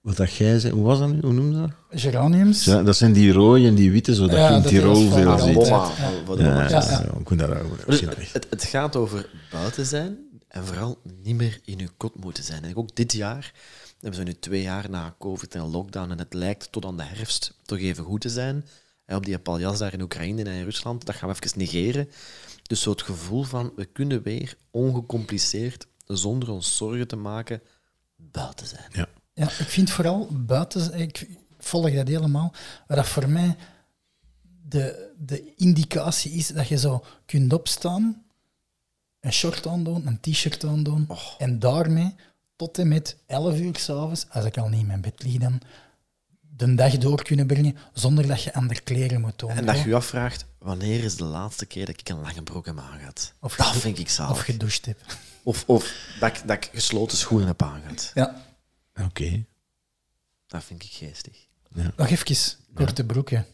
wat 0.00 0.16
dat 0.16 0.32
jij 0.34 0.58
zei, 0.58 0.72
hoe 0.72 0.82
was 0.84 0.98
dat 0.98 1.08
nu? 1.08 1.20
Hoe 1.20 1.32
noemde 1.32 1.60
dat? 1.60 2.00
Geraniums. 2.00 2.64
Ja, 2.64 2.82
dat 2.82 2.96
zijn 2.96 3.12
die 3.12 3.32
rode 3.32 3.66
en 3.66 3.74
die 3.74 3.90
witte, 3.90 4.14
zodat 4.14 4.36
Ja, 4.36 4.48
je 4.48 4.54
in 4.56 4.62
dat 4.62 4.70
Tirol 4.70 5.10
veel 5.10 5.38
ziet. 5.38 5.66
Ja. 5.66 5.90
Ja, 6.36 6.68
ja, 6.68 6.82
het, 8.32 8.46
het 8.50 8.64
gaat 8.64 8.96
over 8.96 9.28
buiten 9.50 9.86
zijn 9.86 10.16
en 10.48 10.64
vooral 10.64 10.98
niet 11.22 11.36
meer 11.36 11.60
in 11.64 11.78
je 11.78 11.88
kot 11.96 12.14
moeten 12.24 12.44
zijn. 12.44 12.64
En 12.64 12.76
ook 12.76 12.96
dit 12.96 13.12
jaar 13.12 13.52
hebben 14.00 14.18
we 14.20 14.26
nu 14.26 14.34
twee 14.40 14.62
jaar 14.62 14.90
na 14.90 15.14
COVID 15.18 15.54
en 15.54 15.70
lockdown 15.70 16.10
en 16.10 16.18
het 16.18 16.34
lijkt 16.34 16.72
tot 16.72 16.84
aan 16.84 16.96
de 16.96 17.02
herfst 17.02 17.54
toch 17.64 17.78
even 17.78 18.04
goed 18.04 18.20
te 18.20 18.28
zijn. 18.28 18.64
En 19.04 19.16
op 19.16 19.24
die 19.24 19.38
paljas 19.38 19.78
daar 19.78 19.92
in 19.92 20.00
Oekraïne 20.00 20.42
en 20.42 20.52
in 20.52 20.64
Rusland, 20.64 21.06
dat 21.06 21.14
gaan 21.14 21.28
we 21.28 21.34
even 21.42 21.58
negeren. 21.58 22.08
Dus 22.68 22.82
zo 22.82 22.90
het 22.90 23.02
gevoel 23.02 23.42
van, 23.42 23.72
we 23.76 23.84
kunnen 23.84 24.22
weer 24.22 24.56
ongecompliceerd, 24.70 25.86
zonder 26.04 26.50
ons 26.50 26.76
zorgen 26.76 27.08
te 27.08 27.16
maken, 27.16 27.62
buiten 28.16 28.66
zijn. 28.66 28.90
Ja. 28.92 29.08
Ja, 29.34 29.44
ik 29.44 29.68
vind 29.68 29.90
vooral 29.90 30.28
buiten, 30.30 30.94
ik 30.94 31.28
volg 31.58 31.94
dat 31.94 32.08
helemaal, 32.08 32.52
dat 32.86 33.08
voor 33.08 33.28
mij 33.28 33.56
de, 34.62 35.12
de 35.18 35.54
indicatie 35.54 36.32
is 36.32 36.46
dat 36.46 36.68
je 36.68 36.78
zo 36.78 37.04
kunt 37.26 37.52
opstaan, 37.52 38.24
een 39.20 39.32
short 39.32 39.66
aandoen, 39.66 40.06
een 40.06 40.20
t-shirt 40.20 40.64
aandoen, 40.64 41.04
Oh. 41.08 41.34
en 41.38 41.58
daarmee 41.58 42.14
tot 42.56 42.78
en 42.78 42.88
met 42.88 43.16
11 43.26 43.58
uur 43.58 43.76
s'avonds, 43.76 44.26
als 44.30 44.44
ik 44.44 44.58
al 44.58 44.68
niet 44.68 44.80
in 44.80 44.86
mijn 44.86 45.00
bed 45.00 45.22
lig, 45.22 45.36
dan 45.36 45.60
de 46.56 46.74
dag 46.74 46.96
door 46.98 47.22
kunnen 47.22 47.46
brengen 47.46 47.76
zonder 47.92 48.26
dat 48.26 48.42
je 48.42 48.54
andere 48.54 48.80
kleren 48.80 49.20
moet 49.20 49.38
doen. 49.38 49.50
En 49.50 49.66
dat 49.66 49.78
je 49.78 49.88
je 49.88 49.94
afvraagt, 49.94 50.46
wanneer 50.58 51.04
is 51.04 51.16
de 51.16 51.24
laatste 51.24 51.66
keer 51.66 51.86
dat 51.86 52.00
ik 52.00 52.08
een 52.08 52.20
lange 52.20 52.42
broek 52.42 52.66
heb 52.66 52.78
aangehad? 52.78 53.32
Of 53.40 53.56
dat 53.56 53.76
vind 53.76 53.98
ik 53.98 54.06
Of 54.06 54.12
zalig. 54.12 54.44
gedoucht 54.44 54.86
hebt. 54.86 55.16
Of, 55.42 55.64
of 55.66 55.94
dat, 56.20 56.36
ik, 56.36 56.46
dat 56.46 56.56
ik 56.56 56.70
gesloten 56.72 57.18
schoenen 57.18 57.46
heb 57.46 57.62
aangehad. 57.62 58.10
Ja, 58.14 58.42
Oké, 59.04 59.44
Dat 60.46 60.64
vind 60.64 60.82
ik 60.82 60.90
geestig. 60.92 61.46
nog 61.96 62.08
even 62.08 62.36
korte 62.74 63.04
broeken. 63.04 63.46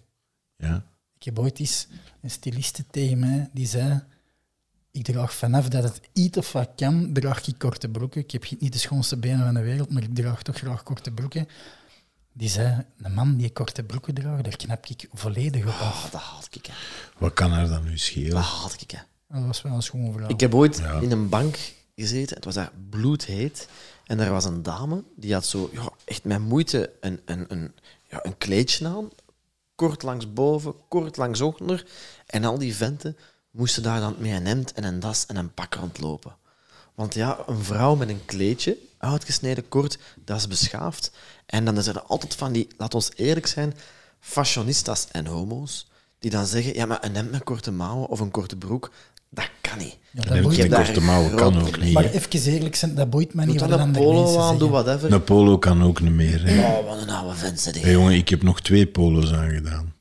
ja. 0.56 0.84
Ik 1.18 1.30
heb 1.30 1.38
ooit 1.38 1.58
eens 1.58 1.86
een 2.22 2.30
styliste 2.30 2.84
tegen 2.90 3.18
mij 3.18 3.50
die 3.52 3.66
zei: 3.66 4.02
Ik 4.90 5.04
draag 5.04 5.34
vanaf 5.34 5.68
dat 5.68 5.82
het 5.82 6.00
iets 6.12 6.38
of 6.38 6.52
wat 6.52 6.70
kan, 6.76 7.12
draag 7.12 7.46
ik 7.46 7.58
korte 7.58 7.88
broeken. 7.88 8.20
Ik 8.20 8.30
heb 8.30 8.44
niet 8.58 8.72
de 8.72 8.78
schoonste 8.78 9.16
benen 9.16 9.44
van 9.44 9.54
de 9.54 9.60
wereld, 9.60 9.90
maar 9.90 10.02
ik 10.02 10.14
draag 10.14 10.42
toch 10.42 10.56
graag 10.56 10.82
korte 10.82 11.10
broeken. 11.10 11.48
Die 12.36 12.48
zei: 12.48 12.84
Een 13.02 13.12
man 13.14 13.36
die 13.36 13.50
korte 13.52 13.82
broeken 13.82 14.14
draagt, 14.14 14.44
daar 14.44 14.56
knap 14.56 14.86
ik 14.86 15.08
volledig 15.12 15.62
op 15.66 15.68
af. 15.80 16.04
Oh, 16.04 16.10
dat 16.12 16.20
haat 16.20 16.48
ik, 16.50 16.66
hè. 16.66 16.72
Wat 17.18 17.32
kan 17.32 17.52
er 17.52 17.68
dan 17.68 17.84
nu 17.84 17.90
Dat 17.90 17.98
schelen? 18.00 18.36
haat 18.42 18.76
ik, 18.80 18.90
hè. 18.90 18.98
Dat 19.28 19.46
was 19.46 19.62
wel 19.62 19.72
een 19.72 19.82
schoon 19.82 20.12
verhaal. 20.12 20.30
Ik 20.30 20.40
heb 20.40 20.54
ooit 20.54 20.78
Ja. 20.78 21.00
in 21.00 21.10
een 21.10 21.28
bank 21.28 21.56
gezeten, 21.96 22.36
het 22.36 22.44
was 22.44 22.54
daar 22.54 22.72
bloedheet. 22.90 23.68
En 24.04 24.16
daar 24.18 24.30
was 24.30 24.44
een 24.44 24.62
dame, 24.62 25.04
die 25.16 25.32
had 25.32 25.46
zo 25.46 25.70
ja, 25.72 25.90
echt 26.04 26.24
met 26.24 26.38
moeite 26.38 26.92
een, 27.00 27.20
een, 27.24 27.44
een, 27.48 27.74
ja, 28.10 28.24
een 28.24 28.38
kleedje 28.38 28.86
aan. 28.88 29.08
Kort 29.74 30.02
langs 30.02 30.32
boven, 30.32 30.74
kort 30.88 31.16
langs 31.16 31.40
onder. 31.40 31.86
En 32.26 32.44
al 32.44 32.58
die 32.58 32.74
venten 32.76 33.16
moesten 33.50 33.82
daar 33.82 34.00
dan 34.00 34.14
met 34.18 34.30
een 34.30 34.46
hemd 34.46 34.72
en 34.72 34.84
een 34.84 35.00
das 35.00 35.26
en 35.26 35.36
een 35.36 35.54
pak 35.54 35.74
rondlopen. 35.74 36.36
Want 36.94 37.14
ja, 37.14 37.38
een 37.46 37.64
vrouw 37.64 37.94
met 37.94 38.08
een 38.08 38.24
kleedje, 38.24 38.78
uitgesneden, 39.04 39.68
kort, 39.68 39.98
dat 40.24 40.36
is 40.36 40.48
beschaafd. 40.48 41.10
En 41.46 41.64
dan 41.64 41.82
zijn 41.82 41.96
er 41.96 42.02
altijd 42.02 42.34
van 42.34 42.52
die, 42.52 42.68
laat 42.76 42.94
ons 42.94 43.10
eerlijk 43.14 43.46
zijn, 43.46 43.74
fashionistas 44.20 45.06
en 45.10 45.26
homo's, 45.26 45.86
die 46.18 46.30
dan 46.30 46.46
zeggen, 46.46 46.74
ja, 46.74 46.86
maar 46.86 47.04
een 47.04 47.14
hemd 47.14 47.30
met 47.30 47.44
korte 47.44 47.70
mouwen 47.70 48.08
of 48.08 48.20
een 48.20 48.30
korte 48.30 48.56
broek, 48.56 48.90
dat 49.30 49.50
kan 49.60 49.78
niet. 49.78 49.98
Ja, 50.10 50.22
dat 50.22 50.42
boeit 50.42 50.58
met 50.58 50.70
me. 50.70 50.76
korte 50.76 51.00
mouwen 51.00 51.34
kan 51.34 51.60
ook 51.66 51.78
niet. 51.80 51.92
Maar 51.92 52.04
even 52.04 52.52
eerlijk 52.52 52.74
zijn, 52.74 52.94
dat 52.94 53.10
boeit 53.10 53.34
me 53.34 53.42
Doe 53.42 53.50
niet 53.50 53.60
dan 53.60 53.68
wat 53.68 53.78
een 53.78 53.84
andere 53.84 54.04
polo 54.04 54.22
mensen 54.22 54.40
aan, 54.40 54.58
doe 54.58 54.68
zeggen. 54.68 54.84
whatever. 54.84 55.12
Een 55.12 55.24
polo 55.24 55.58
kan 55.58 55.82
ook 55.82 56.00
niet 56.00 56.12
meer. 56.12 56.44
Hè. 56.44 56.78
Oh, 56.78 56.86
wat 56.86 57.02
een 57.02 57.10
oude 57.10 57.34
vent, 57.34 57.60
zeg 57.60 57.80
Hey, 57.80 57.92
jongen, 57.92 58.14
ik 58.14 58.28
heb 58.28 58.42
nog 58.42 58.60
twee 58.60 58.86
polo's 58.86 59.32
aangedaan. 59.32 59.94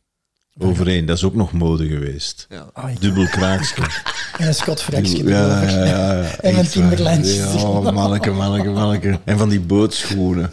Overeen, 0.58 1.06
dat 1.06 1.18
is 1.18 1.24
ook 1.24 1.36
nog 1.36 1.52
mode 1.52 1.88
geweest. 1.88 2.46
Ja. 2.50 2.70
Ah, 2.74 2.96
Dubbel 3.00 3.28
kraakje. 3.28 3.84
En 4.38 4.48
een 4.48 4.54
scotfraksje 4.56 5.24
Ja, 5.24 5.62
ja, 5.64 5.70
ja, 5.70 5.86
ja. 6.22 6.36
En 6.36 6.58
een. 6.58 6.68
Timberlandjes. 6.68 7.36
Ja, 7.36 7.54
oh, 7.56 7.92
manneke, 7.92 8.32
manneke, 8.32 8.70
manneke. 8.70 9.20
En 9.24 9.38
van 9.38 9.50
die 9.50 9.60
bootschoenen. 9.60 10.52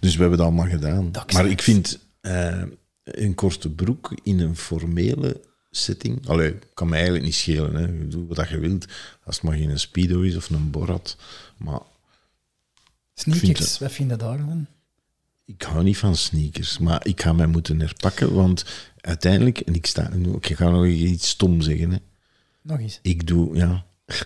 Dus 0.00 0.14
we 0.14 0.20
hebben 0.20 0.30
het 0.30 0.40
allemaal 0.40 0.68
gedaan. 0.68 1.10
Maar 1.32 1.46
ik 1.46 1.62
vind... 1.62 1.98
eh, 2.20 2.62
een 3.04 3.34
korte 3.34 3.70
broek 3.70 4.14
in 4.22 4.40
een 4.40 4.56
formele 4.56 5.40
setting. 5.70 6.28
Allee, 6.28 6.54
kan 6.74 6.86
mij 6.88 6.96
eigenlijk 6.96 7.26
niet 7.26 7.34
schelen. 7.34 7.74
Hè. 7.74 7.80
Je 7.86 8.08
doet 8.08 8.36
wat 8.36 8.48
je 8.48 8.58
wilt. 8.58 8.86
Als 9.24 9.36
het 9.36 9.44
maar 9.44 9.56
geen 9.56 9.78
speedo 9.78 10.20
is 10.20 10.36
of 10.36 10.50
een 10.50 10.70
borat. 10.70 11.16
Maar 11.56 11.80
Sneakers, 13.14 13.78
wat 13.78 13.92
vind 13.92 14.10
je 14.10 14.16
daarvan? 14.16 14.66
Ik 15.54 15.62
hou 15.62 15.82
niet 15.84 15.98
van 15.98 16.16
sneakers. 16.16 16.78
Maar 16.78 17.06
ik 17.06 17.22
ga 17.22 17.32
mij 17.32 17.46
moeten 17.46 17.80
herpakken. 17.80 18.34
Want 18.34 18.64
uiteindelijk, 19.00 19.58
en 19.60 19.74
ik, 19.74 19.86
sta, 19.86 20.10
nu- 20.14 20.34
ik 20.40 20.46
ga 20.56 20.70
nog 20.70 20.86
iets 20.86 21.28
stom 21.28 21.60
zeggen. 21.60 21.90
Hè. 21.90 21.96
Nog 22.62 22.78
eens. 22.78 22.98
Ik 23.02 23.26
doe, 23.26 23.56
ja. 23.56 23.84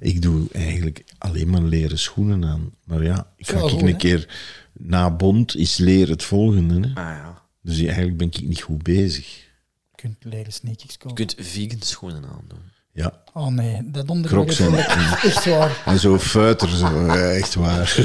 ik 0.00 0.22
doe 0.22 0.48
eigenlijk 0.52 1.04
alleen 1.18 1.50
maar 1.50 1.62
leren 1.62 1.98
schoenen 1.98 2.44
aan. 2.44 2.70
Maar 2.84 3.02
ja, 3.02 3.32
ik 3.36 3.48
ga 3.48 3.58
ik 3.58 3.72
een 3.80 3.86
hè? 3.86 3.96
keer 3.96 4.28
na 4.72 5.10
bond 5.16 5.56
is 5.56 5.76
leren 5.76 6.12
het 6.12 6.22
volgende. 6.22 6.74
Hè. 6.74 6.86
Ah 6.88 6.94
ja. 7.16 7.42
Dus 7.62 7.78
eigenlijk 7.80 8.16
ben 8.16 8.26
ik 8.26 8.42
niet 8.42 8.60
goed 8.60 8.82
bezig. 8.82 9.26
Je 9.36 9.96
kunt 9.96 10.16
leren 10.24 10.52
sneakers 10.52 10.92
Je 10.92 10.98
kopen. 10.98 11.16
kunt 11.16 11.34
vegan 11.46 11.80
schoenen 11.82 12.24
aandoen. 12.24 12.60
Ja, 12.98 13.12
Oh 13.32 13.46
nee, 13.46 13.90
dat 13.90 14.10
ik 14.10 14.30
echt 14.30 15.44
waar. 15.44 15.82
en 15.86 15.98
zo 15.98 16.18
fuiter, 16.18 16.68
zo, 16.68 17.06
echt 17.08 17.54
waar. 17.54 17.98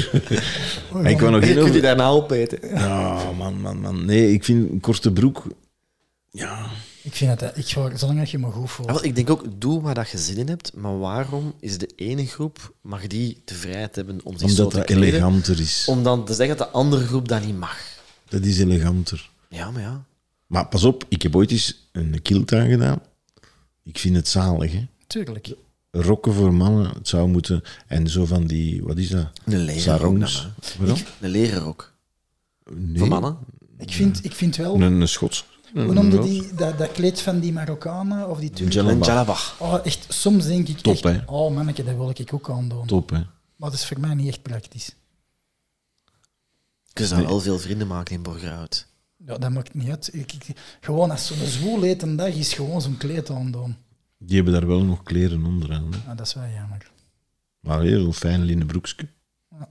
Ik 1.04 1.20
wou 1.20 1.30
nog 1.30 1.42
één 1.42 1.58
over... 1.58 1.82
daarna 1.82 2.08
opeten. 2.08 2.68
Ja, 2.68 3.32
man, 3.32 3.60
man, 3.60 3.80
man. 3.80 4.04
Nee, 4.04 4.32
ik 4.32 4.44
vind 4.44 4.70
een 4.70 4.80
korte 4.80 5.12
broek... 5.12 5.46
Ja, 6.30 6.66
Ik 7.02 7.14
vind 7.14 7.30
het, 7.40 7.42
eh, 7.42 7.58
ik 7.58 7.68
ga, 7.68 7.96
zolang 7.96 8.18
dat 8.18 8.30
je 8.30 8.38
me 8.38 8.50
goed 8.50 8.70
voelt. 8.70 9.04
Ik 9.04 9.14
denk 9.14 9.30
ook, 9.30 9.44
doe 9.58 9.80
waar 9.80 9.94
dat 9.94 10.10
je 10.10 10.18
zin 10.18 10.36
in 10.36 10.48
hebt, 10.48 10.72
maar 10.74 10.98
waarom 10.98 11.54
is 11.60 11.78
de 11.78 11.90
ene 11.96 12.26
groep, 12.26 12.74
mag 12.80 13.06
die 13.06 13.42
de 13.44 13.54
vrijheid 13.54 13.96
hebben 13.96 14.20
om 14.24 14.38
zich 14.38 14.50
zo 14.50 14.62
omdat 14.62 14.70
te 14.70 14.76
dat 14.76 14.86
kleden, 14.86 15.08
eleganter 15.08 15.60
is. 15.60 15.84
om 15.88 16.02
dan 16.02 16.24
te 16.24 16.34
zeggen 16.34 16.56
dat 16.56 16.66
de 16.66 16.72
andere 16.72 17.06
groep 17.06 17.28
dat 17.28 17.44
niet 17.44 17.58
mag? 17.58 17.78
Dat 18.28 18.44
is 18.44 18.58
eleganter. 18.58 19.30
Ja, 19.48 19.70
maar 19.70 19.82
ja. 19.82 20.04
Maar 20.46 20.66
pas 20.66 20.84
op, 20.84 21.04
ik 21.08 21.22
heb 21.22 21.36
ooit 21.36 21.50
eens 21.50 21.88
een 21.92 22.22
kilt 22.22 22.52
aangedaan. 22.52 23.02
Ik 23.84 23.98
vind 23.98 24.16
het 24.16 24.28
zalig, 24.28 24.72
hè. 24.72 24.86
Tuurlijk. 25.06 25.54
Rokken 25.90 26.32
voor 26.32 26.54
mannen, 26.54 26.90
het 26.94 27.08
zou 27.08 27.28
moeten... 27.28 27.62
En 27.86 28.08
zo 28.08 28.24
van 28.26 28.46
die... 28.46 28.82
Wat 28.82 28.98
is 28.98 29.08
dat? 29.08 29.30
Een 29.44 29.58
leren 29.58 29.74
rok. 29.74 29.80
Sarongs. 29.82 30.48
Waarom? 30.78 30.96
hè. 30.98 31.04
Een 31.26 31.30
leren 31.30 31.60
rok. 31.60 31.92
Nee, 32.70 32.98
Voor 32.98 33.08
mannen. 33.08 33.36
Ik 33.78 33.92
vind, 33.92 34.24
ik 34.24 34.32
vind 34.32 34.56
wel... 34.56 34.74
Een, 34.74 35.00
een 35.00 35.08
Schots. 35.08 35.44
Hoe 35.74 35.92
noemde 35.92 36.18
die, 36.18 36.54
dat, 36.54 36.78
dat 36.78 36.92
kleed 36.92 37.20
van 37.20 37.40
die 37.40 37.52
Marokkanen 37.52 38.28
of 38.28 38.38
die 38.38 38.50
Turken? 38.50 38.74
Jellaba. 38.74 38.92
Een 38.94 39.02
jalabach. 39.02 39.56
Oh, 39.60 39.78
echt, 39.84 40.06
soms 40.08 40.46
denk 40.46 40.68
ik 40.68 40.78
Top, 40.78 40.92
echt... 40.92 41.04
hè? 41.04 41.18
Oh 41.26 41.54
manneke, 41.54 41.84
dat 41.84 41.94
wil 41.96 42.12
ik 42.14 42.34
ook 42.34 42.50
aandoen. 42.50 42.86
Top, 42.86 43.10
hè. 43.10 43.18
Maar 43.56 43.70
dat 43.70 43.72
is 43.72 43.86
voor 43.86 44.00
mij 44.00 44.14
niet 44.14 44.28
echt 44.28 44.42
praktisch. 44.42 44.94
Je 46.92 47.06
zou 47.06 47.26
wel 47.26 47.40
veel 47.40 47.58
vrienden 47.58 47.86
maken 47.86 48.14
in 48.14 48.22
Borgerhout. 48.22 48.86
Ja, 49.26 49.38
dat 49.38 49.50
maakt 49.50 49.74
niet 49.74 49.88
uit. 49.90 50.10
Ik, 50.14 50.32
ik- 50.32 50.56
gewoon 50.80 51.10
als 51.10 51.26
zo'n 51.26 51.46
zwoel 51.46 51.84
eten 51.84 52.16
dag 52.16 52.34
is, 52.34 52.52
gewoon 52.52 52.80
zo'n 52.82 52.96
kleed 52.96 53.30
aandoen. 53.30 53.76
Die 54.18 54.36
hebben 54.36 54.52
daar 54.54 54.66
wel 54.66 54.82
nog 54.84 55.02
kleren 55.02 55.44
onderaan. 55.46 55.92
Hè. 55.92 55.98
Ah, 56.10 56.16
dat 56.16 56.26
is 56.26 56.34
wel 56.34 56.48
jammer. 56.48 56.90
Maar 57.60 57.80
heel 57.82 58.02
zo'n 58.02 58.14
fijn 58.14 58.42
linnen 58.42 58.66
broekje. 58.66 59.08
Ja. 59.50 59.68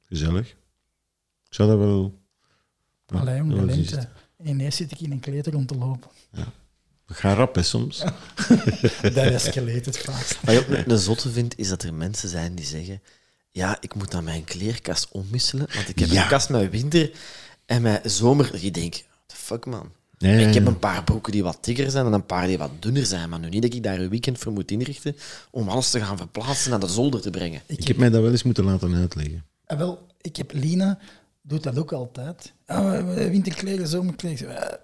Gezellig. 0.00 0.48
Ik 1.48 1.54
zou 1.54 1.68
dat 1.68 1.78
wel... 1.78 2.20
Ja, 3.06 3.18
Allee, 3.18 3.36
jong, 3.36 3.50
dat 3.50 3.58
de 3.60 3.66
lente. 3.66 4.08
Ineens 4.44 4.76
zit 4.76 4.90
ik 4.92 5.00
in 5.00 5.10
een 5.10 5.20
kleed 5.20 5.46
rond 5.46 5.68
te 5.68 5.74
lopen. 5.76 6.10
We 7.06 7.14
gaan 7.14 7.34
rap, 7.36 7.54
hè, 7.54 7.62
soms. 7.62 7.98
Dat 9.02 9.14
escaleert 9.16 9.86
het 9.86 9.98
vaakst. 9.98 10.40
Wat 10.44 10.54
ik 10.54 10.60
ook 10.80 10.86
een 10.86 10.98
zotte 10.98 11.30
vind, 11.30 11.58
is 11.58 11.68
dat 11.68 11.82
er 11.82 11.94
mensen 11.94 12.28
zijn 12.28 12.54
die 12.54 12.64
zeggen 12.64 13.02
ja, 13.50 13.76
ik 13.80 13.94
moet 13.94 14.10
dan 14.10 14.24
mijn 14.24 14.44
kleerkast 14.44 15.08
omwisselen, 15.10 15.66
want 15.74 15.88
ik 15.88 15.98
heb 15.98 16.08
Ja. 16.08 16.22
een 16.22 16.28
kast 16.28 16.48
met 16.48 16.70
winter 16.70 17.10
en 17.66 17.82
met 17.82 18.12
zomer. 18.12 18.58
Je 18.64 18.70
denkt, 18.70 19.04
what 19.08 19.18
the 19.26 19.36
fuck 19.36 19.66
man. 19.66 19.90
Ja, 20.18 20.28
Ik 20.28 20.54
heb 20.54 20.66
een 20.66 20.78
paar 20.78 21.04
broeken 21.04 21.32
die 21.32 21.42
wat 21.42 21.58
dikker 21.60 21.90
zijn 21.90 22.06
en 22.06 22.12
een 22.12 22.26
paar 22.26 22.46
die 22.46 22.58
wat 22.58 22.70
dunner 22.78 23.06
zijn, 23.06 23.28
maar 23.28 23.38
nu 23.38 23.48
niet 23.48 23.62
dat 23.62 23.74
ik 23.74 23.82
daar 23.82 23.98
een 24.00 24.08
weekend 24.08 24.38
voor 24.38 24.52
moet 24.52 24.70
inrichten 24.70 25.16
om 25.50 25.68
alles 25.68 25.90
te 25.90 26.00
gaan 26.00 26.16
verplaatsen 26.16 26.70
naar 26.70 26.80
de 26.80 26.88
zolder 26.88 27.20
te 27.20 27.30
brengen. 27.30 27.62
Ik 27.66 27.86
heb 27.86 27.96
mij 27.96 28.10
dat 28.10 28.22
wel 28.22 28.30
eens 28.30 28.42
moeten 28.42 28.64
laten 28.64 28.94
uitleggen. 28.94 29.44
Ah, 29.66 29.78
wel, 29.78 30.06
ik 30.20 30.36
heb 30.36 30.52
Lina, 30.52 30.98
doet 31.42 31.62
dat 31.62 31.78
ook 31.78 31.92
altijd. 31.92 32.52
Ah, 32.66 33.14
winterkleren, 33.14 33.88
zomerkleren. 33.88 34.78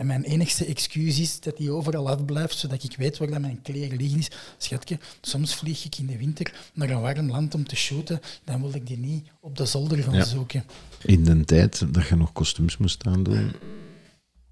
En 0.00 0.06
mijn 0.06 0.24
enigste 0.24 0.64
excuus 0.64 1.18
is 1.18 1.40
dat 1.40 1.56
die 1.56 1.70
overal 1.70 2.08
afblijft, 2.10 2.58
zodat 2.58 2.82
ik 2.82 2.96
weet 2.96 3.18
waar 3.18 3.30
dat 3.30 3.40
mijn 3.40 3.62
kleren 3.62 3.96
liggen 3.98 4.18
is. 4.18 4.30
Schatje, 4.58 4.98
soms 5.20 5.54
vlieg 5.54 5.84
ik 5.84 5.96
in 5.98 6.06
de 6.06 6.16
winter 6.18 6.52
naar 6.74 6.90
een 6.90 7.00
warm 7.00 7.30
land 7.30 7.54
om 7.54 7.64
te 7.66 7.76
shooten, 7.76 8.20
dan 8.44 8.60
wil 8.60 8.74
ik 8.74 8.86
die 8.86 8.98
niet 8.98 9.28
op 9.40 9.56
de 9.56 9.66
zolder 9.66 10.02
gaan 10.02 10.14
Ja. 10.14 10.24
zoeken. 10.24 10.64
In 11.02 11.24
de 11.24 11.44
tijd 11.44 11.94
dat 11.94 12.06
je 12.08 12.16
nog 12.16 12.32
kostuums 12.32 12.76
moest 12.76 13.06
aandoen, 13.06 13.52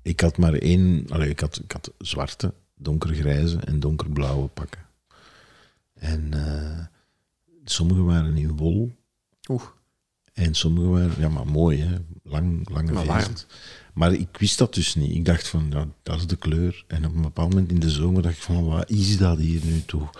ik 0.02 0.20
had 0.20 0.36
maar 0.36 0.54
één... 0.54 1.04
Allee, 1.08 1.28
ik, 1.28 1.40
had, 1.40 1.60
ik 1.64 1.72
had 1.72 1.90
zwarte, 1.98 2.54
donkergrijze 2.74 3.58
en 3.58 3.80
donkerblauwe 3.80 4.48
pakken. 4.48 4.80
En 5.94 6.28
eh, 6.32 6.84
sommige 7.64 8.02
waren 8.02 8.36
in 8.36 8.56
wol 8.56 8.92
Oeh. 9.50 9.62
En 10.38 10.54
sommige 10.54 10.88
waren... 10.88 11.14
Ja, 11.18 11.28
maar 11.28 11.46
mooi, 11.46 11.80
hè. 11.80 11.96
Lang, 12.22 12.68
lange 12.70 12.92
Maar. 12.92 13.28
Maar 13.94 14.12
ik 14.12 14.28
wist 14.38 14.58
dat 14.58 14.74
dus 14.74 14.94
niet. 14.94 15.14
Ik 15.14 15.24
dacht 15.24 15.48
van, 15.48 15.66
ja, 15.70 15.86
dat 16.02 16.18
is 16.18 16.26
de 16.26 16.36
kleur. 16.36 16.84
En 16.86 17.06
op 17.06 17.14
een 17.14 17.22
bepaald 17.22 17.48
moment 17.48 17.70
in 17.70 17.80
de 17.80 17.90
zomer 17.90 18.22
dacht 18.22 18.36
ik 18.36 18.42
van, 18.42 18.66
wat 18.66 18.90
is 18.90 19.18
dat 19.18 19.38
hier 19.38 19.60
nu 19.64 19.82
toch? 19.86 20.10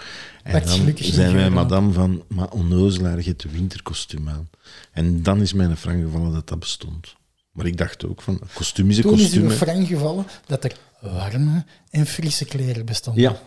En 0.43 0.65
dan 0.65 0.97
geur 0.97 1.45
aan. 1.45 1.53
madame 1.53 1.93
van, 1.93 2.25
maar 2.29 2.51
onnozelaar, 2.51 3.19
je 3.19 3.29
hebt 3.29 3.45
een 3.45 3.51
winterkostuum 3.51 4.29
aan. 4.29 4.49
En 4.93 5.23
dan 5.23 5.41
is 5.41 5.53
mijn 5.53 5.77
frank 5.77 6.03
gevallen 6.03 6.33
dat 6.33 6.49
dat 6.49 6.59
bestond. 6.59 7.17
Maar 7.53 7.67
ik 7.67 7.77
dacht 7.77 8.07
ook 8.07 8.23
van, 8.23 8.35
een 8.35 8.49
kostuum 8.55 8.91
is 8.91 8.97
een 8.97 9.03
Toen 9.03 9.15
is 9.15 9.21
kostuum. 9.21 9.45
er 9.45 9.51
hè. 9.51 9.57
frank 9.57 9.87
gevallen 9.87 10.27
dat 10.47 10.65
er 10.65 10.77
warme 11.01 11.65
en 11.91 12.07
frisse 12.07 12.45
kleren 12.45 12.85
bestonden. 12.85 13.23
Ja, 13.23 13.41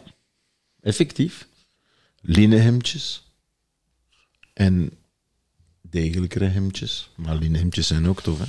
effectief. 0.81 1.47
Linnen 2.21 2.61
hemdjes. 2.61 3.31
En 4.53 4.91
degelijkere 5.91 6.45
hemdjes. 6.45 7.10
Maar 7.15 7.36
linnen 7.36 7.60
hemdjes 7.60 7.88
zijn 7.88 8.07
ook 8.07 8.21
tof, 8.21 8.39
hè? 8.39 8.45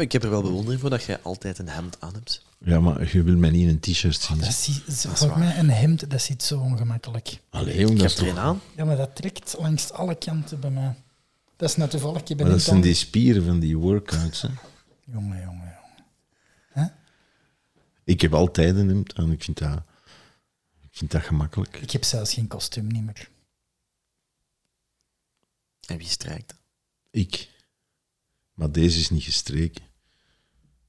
Ik 0.00 0.12
heb 0.12 0.22
er 0.22 0.30
wel 0.30 0.42
bewondering 0.42 0.80
voor 0.80 0.90
dat 0.90 1.04
jij 1.04 1.20
altijd 1.22 1.58
een 1.58 1.68
hemd 1.68 2.00
aan 2.00 2.14
hebt. 2.14 2.44
Ja, 2.58 2.80
maar 2.80 3.12
je 3.16 3.22
wil 3.22 3.36
mij 3.36 3.50
niet 3.50 3.62
in 3.62 3.68
een 3.68 3.80
t-shirt 3.80 4.20
zien. 4.20 4.38
Dat 4.38 4.52
zie- 4.52 4.82
voor 5.14 5.38
mij 5.38 5.58
een 5.58 5.70
hemd, 5.70 6.10
dat 6.10 6.22
zit 6.22 6.42
zo 6.42 6.58
ongemakkelijk. 6.60 7.40
Allee, 7.50 7.78
jong, 7.78 7.90
Ik 7.92 7.98
dat 7.98 8.10
heb 8.10 8.10
is 8.10 8.18
er 8.22 8.28
een 8.28 8.34
toch... 8.34 8.44
aan. 8.44 8.60
Ja, 8.76 8.84
maar 8.84 8.96
dat 8.96 9.16
trekt 9.16 9.56
langs 9.58 9.90
alle 9.92 10.14
kanten 10.14 10.60
bij 10.60 10.70
mij. 10.70 10.94
Dat 11.56 11.68
is 11.70 11.76
net 11.76 11.90
toevallig. 11.90 12.20
Ik 12.20 12.26
ben 12.36 12.46
Maar 12.46 12.54
dat 12.54 12.62
zijn 12.64 12.80
die 12.80 12.94
spieren 12.94 13.44
van 13.44 13.58
die 13.60 13.76
workouts, 13.78 14.42
hè? 14.42 14.48
Jongen, 15.04 15.40
jongen, 15.40 15.74
jongen. 16.74 16.92
Ik 18.04 18.20
heb 18.20 18.34
altijd 18.34 18.76
een 18.76 18.88
hemd 18.88 19.14
aan. 19.14 19.32
Ik 19.32 19.42
vind 19.44 19.58
dat, 19.58 19.76
ik 20.82 20.88
vind 20.92 21.10
dat 21.10 21.22
gemakkelijk. 21.22 21.76
Ik 21.80 21.90
heb 21.90 22.04
zelfs 22.04 22.34
geen 22.34 22.46
kostuum 22.46 22.86
niet 22.86 23.04
meer. 23.04 23.28
En 25.86 25.98
wie 25.98 26.08
strijkt 26.08 26.48
dat? 26.48 26.58
Ik. 27.10 27.48
Maar 28.54 28.72
deze 28.72 28.98
is 29.00 29.10
niet 29.10 29.22
gestreken. 29.24 29.84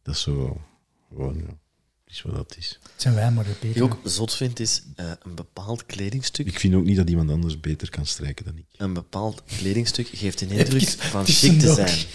Dat 0.01 0.15
is 0.15 0.21
zo... 0.21 0.61
Gewoon, 1.09 1.37
ja. 1.37 1.57
Is 2.05 2.21
wat 2.21 2.35
dat 2.35 2.57
is. 2.57 2.79
Het 2.91 3.01
zijn 3.01 3.13
wij 3.13 3.31
maar 3.31 3.43
Wat 3.45 3.53
ik 3.53 3.59
beter. 3.59 3.83
ook 3.83 3.99
zot 4.03 4.33
vind, 4.35 4.59
is 4.59 4.83
eh, 4.95 5.11
een 5.21 5.35
bepaald 5.35 5.85
kledingstuk. 5.85 6.47
Ik 6.47 6.59
vind 6.59 6.73
ook 6.73 6.83
niet 6.83 6.97
dat 6.97 7.09
iemand 7.09 7.29
anders 7.29 7.59
beter 7.59 7.89
kan 7.89 8.05
strijken 8.05 8.45
dan 8.45 8.57
ik. 8.57 8.65
Een 8.77 8.93
bepaald 8.93 9.43
kledingstuk 9.43 10.07
geeft 10.07 10.41
een 10.41 10.49
indruk 10.59 10.81
Even 10.81 10.99
van 11.09 11.25
chic 11.25 11.59
te 11.59 11.73
zijn. 11.73 12.05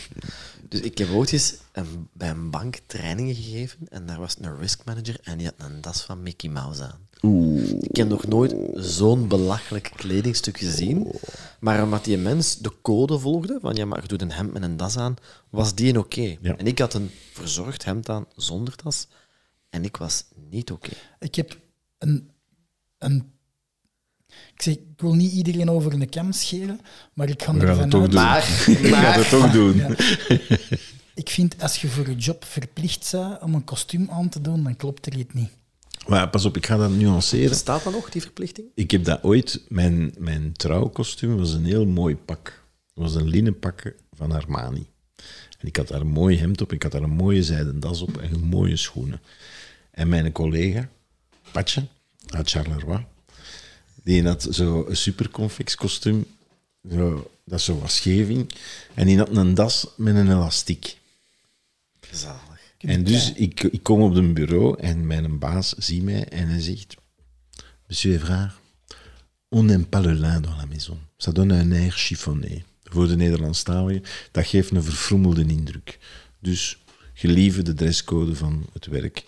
Dus 0.69 0.81
ik 0.81 0.99
heb 0.99 1.09
ooit 1.11 1.33
eens 1.33 1.55
een, 1.73 2.09
bij 2.13 2.31
een 2.31 2.51
bank 2.51 2.77
trainingen 2.87 3.35
gegeven 3.35 3.89
en 3.89 4.07
daar 4.07 4.19
was 4.19 4.37
een 4.41 4.59
risk 4.59 4.85
manager 4.85 5.21
en 5.23 5.39
die 5.39 5.47
had 5.47 5.55
een 5.69 5.81
das 5.81 6.03
van 6.03 6.23
Mickey 6.23 6.51
Mouse 6.51 6.83
aan. 6.83 7.09
Ik 7.81 7.97
heb 7.97 8.09
nog 8.09 8.27
nooit 8.27 8.55
zo'n 8.75 9.29
belachelijk 9.29 9.93
kledingstuk 9.97 10.59
gezien. 10.59 11.13
Maar 11.61 11.83
omdat 11.83 12.05
die 12.05 12.19
mens 12.19 12.59
de 12.59 12.73
code 12.83 13.19
volgde, 13.19 13.59
van 13.61 13.75
ja, 13.75 13.85
maar 13.85 14.03
je 14.03 14.09
doet 14.09 14.23
een 14.23 14.33
hemd 14.33 14.53
met 14.53 14.63
een 14.63 14.77
das 14.77 14.97
aan, 14.97 15.15
was 15.51 15.75
die 15.75 15.89
een 15.89 15.99
oké. 15.99 16.37
Ja. 16.41 16.57
En 16.57 16.67
ik 16.67 16.79
had 16.79 16.95
een 16.95 17.11
verzorgd 17.33 17.85
hemd 17.85 18.09
aan 18.09 18.27
zonder 18.37 18.75
das 18.83 19.07
en 19.73 19.85
ik 19.85 19.97
was 19.97 20.25
niet 20.51 20.71
oké. 20.71 20.91
Ik 21.19 21.35
heb 21.35 21.59
een, 21.99 22.31
een... 22.99 23.33
Ik, 24.55 24.63
zeg, 24.63 24.75
ik 24.75 24.81
wil 24.97 25.15
niet 25.15 25.33
iedereen 25.33 25.71
over 25.71 25.93
een 25.93 26.09
kam 26.09 26.33
scheren, 26.33 26.81
maar 27.13 27.29
ik 27.29 27.43
ga 27.43 27.55
ervan 27.55 27.79
het 27.79 27.91
toch 27.91 28.03
uit... 28.03 28.11
doen. 28.11 28.23
Maar, 28.23 28.67
Ik 28.69 28.95
ga 28.95 29.13
het 29.13 29.29
toch 29.29 29.53
doen. 29.53 29.77
Ja. 29.77 29.95
Ik 31.15 31.29
vind, 31.29 31.63
als 31.63 31.81
je 31.81 31.89
voor 31.89 32.09
je 32.09 32.17
job 32.17 32.45
verplicht 32.45 33.11
bent 33.13 33.43
om 33.43 33.55
een 33.55 33.65
kostuum 33.65 34.11
aan 34.11 34.29
te 34.29 34.41
doen, 34.41 34.63
dan 34.63 34.77
klopt 34.77 35.07
er 35.07 35.17
iets 35.17 35.35
niet. 35.35 35.51
Maar 36.07 36.29
pas 36.29 36.45
op, 36.45 36.57
ik 36.57 36.67
ga 36.67 36.77
dat 36.77 36.91
nuanceren. 36.91 37.49
bestaat 37.49 37.85
dat 37.85 37.93
nog, 37.93 38.11
die 38.11 38.23
verplichting? 38.23 38.67
Ik 38.75 38.91
heb 38.91 39.05
dat 39.05 39.23
ooit... 39.23 39.63
Mijn, 39.69 40.15
mijn 40.19 40.53
trouwkostuum 40.53 41.37
was 41.37 41.53
een 41.53 41.65
heel 41.65 41.87
mooi 41.87 42.17
pak. 42.17 42.63
Het 42.95 43.03
was 43.03 43.15
een 43.15 43.29
linnen 43.29 43.59
pak 43.59 43.95
van 44.13 44.33
Armani. 44.33 44.87
En 45.59 45.69
ik 45.69 45.77
had 45.77 45.89
daar 45.89 46.01
een 46.01 46.07
mooi 46.07 46.39
hemd 46.39 46.61
op, 46.61 46.73
ik 46.73 46.83
had 46.83 46.93
daar 46.93 47.03
een 47.03 47.11
mooie 47.11 47.43
zijden 47.43 47.81
das 47.81 48.03
op 48.03 48.17
en 48.17 48.41
mooie 48.41 48.77
schoenen. 48.77 49.21
En 49.91 50.09
mijn 50.09 50.33
collega, 50.33 50.89
Patje, 51.53 51.87
uit 52.27 52.51
Charleroi, 52.51 53.07
die 54.03 54.27
had 54.27 54.49
zo 54.51 54.87
een 54.89 54.97
superconvex 54.97 55.75
kostuum, 55.75 56.27
zo, 56.91 57.31
dat 57.45 57.61
zo 57.61 57.79
was 57.79 57.97
scheving. 57.97 58.53
En 58.95 59.07
die 59.07 59.19
had 59.19 59.37
een 59.37 59.55
das 59.55 59.87
met 59.97 60.15
een 60.15 60.31
elastiek. 60.31 60.99
Zalig. 62.11 62.52
En 62.83 63.05
dus 63.05 63.33
ik, 63.33 63.63
ik 63.63 63.83
kom 63.83 64.01
op 64.01 64.15
een 64.15 64.35
bureau 64.35 64.79
en 64.79 65.07
mijn 65.07 65.39
baas 65.39 65.73
ziet 65.73 66.03
mij 66.03 66.25
en 66.29 66.49
hij 66.49 66.61
zegt... 66.61 66.97
Monsieur 67.87 68.15
Evrard, 68.15 68.55
on 69.49 69.65
n'aime 69.65 69.85
pas 69.85 70.05
le 70.05 70.15
lin 70.15 70.41
dans 70.41 70.57
la 70.57 70.67
maison. 70.67 70.99
Ça 71.17 71.33
donne 71.33 71.53
un 71.53 71.73
air 71.73 71.93
chiffonné. 71.93 72.65
Voor 72.83 73.09
de 73.09 73.17
Nederlandstaligen, 73.17 74.03
dat 74.31 74.47
geeft 74.47 74.71
een 74.71 74.83
verfrommelde 74.83 75.47
indruk. 75.47 75.99
Dus 76.39 76.79
gelieve 77.15 77.63
de 77.63 77.75
dresscode 77.75 78.35
van 78.35 78.67
het 78.73 78.87
werk 78.87 79.25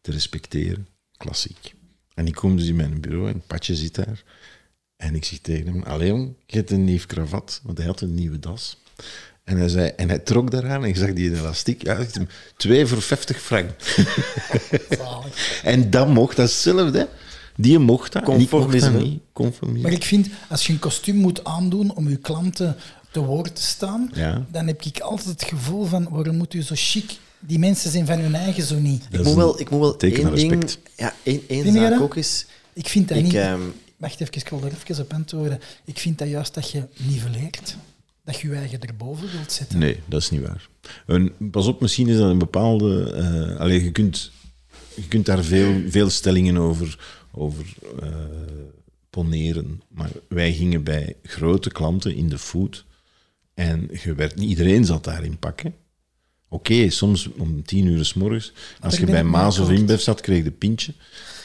te 0.00 0.10
respecteren. 0.10 0.86
Klassiek. 1.16 1.74
En 2.14 2.26
ik 2.26 2.34
kom 2.34 2.56
dus 2.56 2.66
in 2.66 2.76
mijn 2.76 3.00
bureau 3.00 3.28
en 3.28 3.42
Patje 3.46 3.76
zit 3.76 3.94
daar. 3.94 4.22
En 4.96 5.14
ik 5.14 5.24
zeg 5.24 5.38
tegen 5.38 5.66
hem, 5.66 5.82
allee 5.82 6.08
jong, 6.08 6.34
je 6.46 6.56
hebt 6.56 6.70
een 6.70 6.84
nieuw 6.84 7.06
kravat, 7.06 7.60
want 7.62 7.78
hij 7.78 7.86
had 7.86 8.00
een 8.00 8.14
nieuwe 8.14 8.38
das. 8.38 8.76
En 9.44 9.56
hij, 9.56 9.68
zei, 9.68 9.88
en 9.96 10.08
hij 10.08 10.18
trok 10.18 10.50
daaraan 10.50 10.82
en 10.82 10.88
ik 10.88 10.96
zag 10.96 11.12
die 11.12 11.36
elastiek. 11.36 11.82
Ja, 11.82 11.96
ik 11.96 12.08
twee 12.56 12.86
voor 12.86 13.02
50 13.02 13.40
frank. 13.40 13.70
En 15.62 15.90
dat 15.90 16.08
mocht, 16.08 16.36
dat 16.36 16.48
is 16.48 16.54
hetzelfde. 16.54 16.98
hè. 16.98 17.04
Die 17.56 17.78
mocht 17.78 18.12
dat, 18.12 18.22
ik 18.22 18.28
mocht 18.28 18.40
dat 18.40 18.48
Conformisme. 18.50 18.98
niet. 19.02 19.20
Conformisme. 19.32 19.82
Maar 19.82 19.92
ik 19.92 20.04
vind, 20.04 20.28
als 20.48 20.66
je 20.66 20.72
een 20.72 20.78
kostuum 20.78 21.16
moet 21.16 21.44
aandoen 21.44 21.94
om 21.96 22.08
je 22.08 22.16
klanten 22.16 22.76
te 23.10 23.20
woord 23.20 23.56
te 23.56 23.62
staan, 23.62 24.10
Ja. 24.14 24.46
dan 24.50 24.66
heb 24.66 24.82
ik 24.82 24.98
altijd 25.00 25.28
het 25.28 25.44
gevoel 25.44 25.84
van, 25.84 26.08
waarom 26.10 26.36
moet 26.36 26.54
u 26.54 26.62
zo 26.62 26.74
chic? 26.76 27.18
Die 27.38 27.58
mensen 27.58 27.90
zijn 27.90 28.06
van 28.06 28.18
hun 28.18 28.34
eigen 28.34 28.62
zo 28.62 28.78
niet. 28.78 29.04
Ik 29.10 29.22
moet, 29.24 29.34
wel, 29.34 29.60
ik 29.60 29.70
moet 29.70 29.80
wel 29.80 29.96
één 29.98 30.14
ding... 30.14 30.30
respect. 30.30 30.78
Ja, 30.96 31.14
één, 31.22 31.42
één 31.48 31.72
zaak 31.72 31.90
dat? 31.90 32.00
ook 32.00 32.16
is... 32.16 32.46
Ik 32.72 32.88
vind 32.88 33.08
dat 33.08 33.16
Ik, 33.16 33.22
niet... 33.24 33.34
ehm, 33.34 33.60
Wacht 33.96 34.20
even, 34.20 34.34
ik 34.34 34.48
wil 34.48 34.60
er 34.64 34.72
even 34.90 35.04
op 35.04 35.12
antwoorden. 35.12 35.60
Ik 35.84 35.98
vind 35.98 36.18
dat 36.18 36.28
juist 36.28 36.54
dat 36.54 36.70
je 36.70 36.82
niveleert. 36.96 37.76
Dat 38.24 38.40
je 38.40 38.48
je 38.48 38.54
eigen 38.54 38.80
erboven 38.80 39.30
wilt 39.32 39.52
zetten. 39.52 39.78
Nee, 39.78 40.00
dat 40.06 40.20
is 40.20 40.30
niet 40.30 40.40
waar. 40.40 40.68
Een, 41.06 41.32
pas 41.50 41.66
op, 41.66 41.80
misschien 41.80 42.08
is 42.08 42.16
dat 42.16 42.30
een 42.30 42.38
bepaalde... 42.38 43.12
eh 43.12 43.60
allee, 43.60 43.84
je, 43.84 43.92
kunt, 43.92 44.30
je 44.94 45.08
kunt 45.08 45.26
daar 45.26 45.44
veel, 45.44 45.74
veel 45.88 46.10
stellingen 46.10 46.56
over, 46.56 46.98
over 47.32 47.64
eh, 48.02 48.08
poneren. 49.10 49.82
Maar 49.88 50.10
wij 50.28 50.52
gingen 50.52 50.82
bij 50.82 51.16
grote 51.22 51.70
klanten 51.70 52.14
in 52.14 52.28
de 52.28 52.38
food 52.38 52.84
en 53.54 53.88
je 54.02 54.14
werd, 54.14 54.36
niet 54.36 54.48
iedereen 54.48 54.84
zat 54.84 55.04
daarin 55.04 55.38
pakken. 55.38 55.74
Oké, 56.48 56.90
soms 56.90 57.28
om 57.36 57.62
tien 57.62 57.86
uur 57.86 58.04
s 58.04 58.14
morgens. 58.14 58.52
Als 58.80 58.96
je 58.96 59.06
bij 59.06 59.16
het 59.16 59.26
Maas 59.26 59.58
of. 59.58 59.70
Inbev 59.70 60.00
zat, 60.00 60.20
kreeg 60.20 60.44
je 60.44 60.50
pintje. 60.50 60.92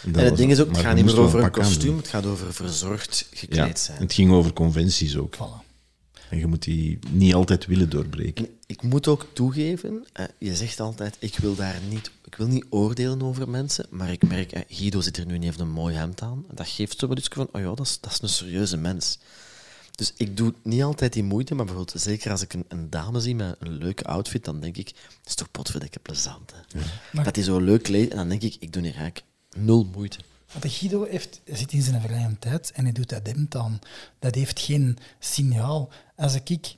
dat 0.04 0.14
En 0.16 0.20
het 0.20 0.30
was 0.30 0.40
ding 0.40 0.52
is 0.52 0.60
ook, 0.60 0.68
het 0.68 0.78
gaat 0.78 0.96
niet 0.96 1.06
meer 1.06 1.20
over 1.20 1.44
een 1.44 1.52
kostuum, 1.52 1.98
het 1.98 2.08
gaat 2.08 2.26
over 2.26 2.54
verzorgd 2.54 3.28
Ja, 3.32 3.38
gekleed 3.38 3.80
zijn. 3.80 3.98
het 3.98 4.14
ging 4.14 4.32
over 4.32 4.54
conventies 4.54 5.18
ook. 5.18 5.36
Voilà. 5.36 5.65
En 6.36 6.42
je 6.42 6.48
moet 6.48 6.64
die 6.64 7.00
niet 7.10 7.34
altijd 7.34 7.66
willen 7.66 7.90
doorbreken. 7.90 8.46
En 8.46 8.52
ik 8.66 8.82
moet 8.84 9.08
ook 9.08 9.26
toegeven, 9.34 10.06
eh, 10.14 10.26
je 10.40 10.56
zegt 10.56 10.80
altijd, 10.80 11.16
ik 11.20 11.38
wil 11.38 11.56
daar 11.56 11.80
niet, 11.90 12.12
ik 12.26 12.36
wil 12.36 12.48
niet 12.48 12.66
oordelen 12.70 13.22
over 13.22 13.50
mensen, 13.50 13.86
maar 13.90 14.12
ik 14.12 14.28
merk, 14.28 14.52
eh, 14.52 14.62
Guido 14.68 15.02
zit 15.02 15.18
er 15.18 15.26
nu 15.26 15.36
en 15.36 15.42
heeft 15.42 15.60
een 15.60 15.70
mooi 15.72 15.96
hemd 15.96 16.22
aan. 16.22 16.46
Dat 16.52 16.68
geeft 16.68 17.00
zo 17.00 17.08
wel 17.08 17.18
iets 17.18 17.28
van, 17.32 17.50
oh 17.52 17.62
ja, 17.62 17.68
dat 17.68 17.80
is, 17.86 17.98
dat 18.02 18.12
is 18.12 18.22
een 18.22 18.30
serieuze 18.30 18.78
mens. 18.78 19.20
Dus 19.96 20.14
ik 20.18 20.38
doe 20.38 20.54
niet 20.64 20.84
altijd 20.84 21.14
die 21.14 21.24
moeite, 21.24 21.56
maar 21.56 21.66
bijvoorbeeld 21.66 22.02
zeker 22.02 22.32
als 22.32 22.42
ik 22.42 22.54
een, 22.54 22.66
een 22.68 22.90
dame 22.90 23.20
zie 23.20 23.36
met 23.36 23.56
een 23.60 23.72
leuke 23.78 24.04
outfit, 24.04 24.46
dan 24.46 24.60
denk 24.60 24.78
ik, 24.78 24.88
het 24.88 25.28
is 25.28 25.36
toch 25.36 25.52
potverdikke 25.52 26.00
plezant. 26.00 26.54
Hè? 26.54 26.80
Maar- 27.12 27.24
Dat 27.24 27.36
hij 27.36 27.46
zo 27.46 27.60
leuk 27.60 27.84
kleedt, 27.84 28.12
en 28.12 28.18
dan 28.18 28.30
denk 28.30 28.42
ik, 28.42 28.56
ik 28.60 28.74
doe 28.74 28.82
hier 28.82 28.96
eigenlijk 28.96 29.26
nul 29.58 29.90
moeite. 29.94 30.18
Want 30.52 30.74
Guido 30.74 31.04
heeft, 31.04 31.42
zit 31.46 31.72
in 31.74 31.82
zijn 31.82 32.02
vrije 32.02 32.40
tijd 32.40 32.72
en 32.72 32.84
hij 32.84 32.94
doet 32.94 33.10
dat 33.10 33.28
hemd 33.28 33.56
aan. 33.56 33.80
Dat 34.20 34.36
heeft 34.36 34.60
geen 34.60 34.98
signaal. 35.20 35.90
Als 36.16 36.36
ik, 36.36 36.76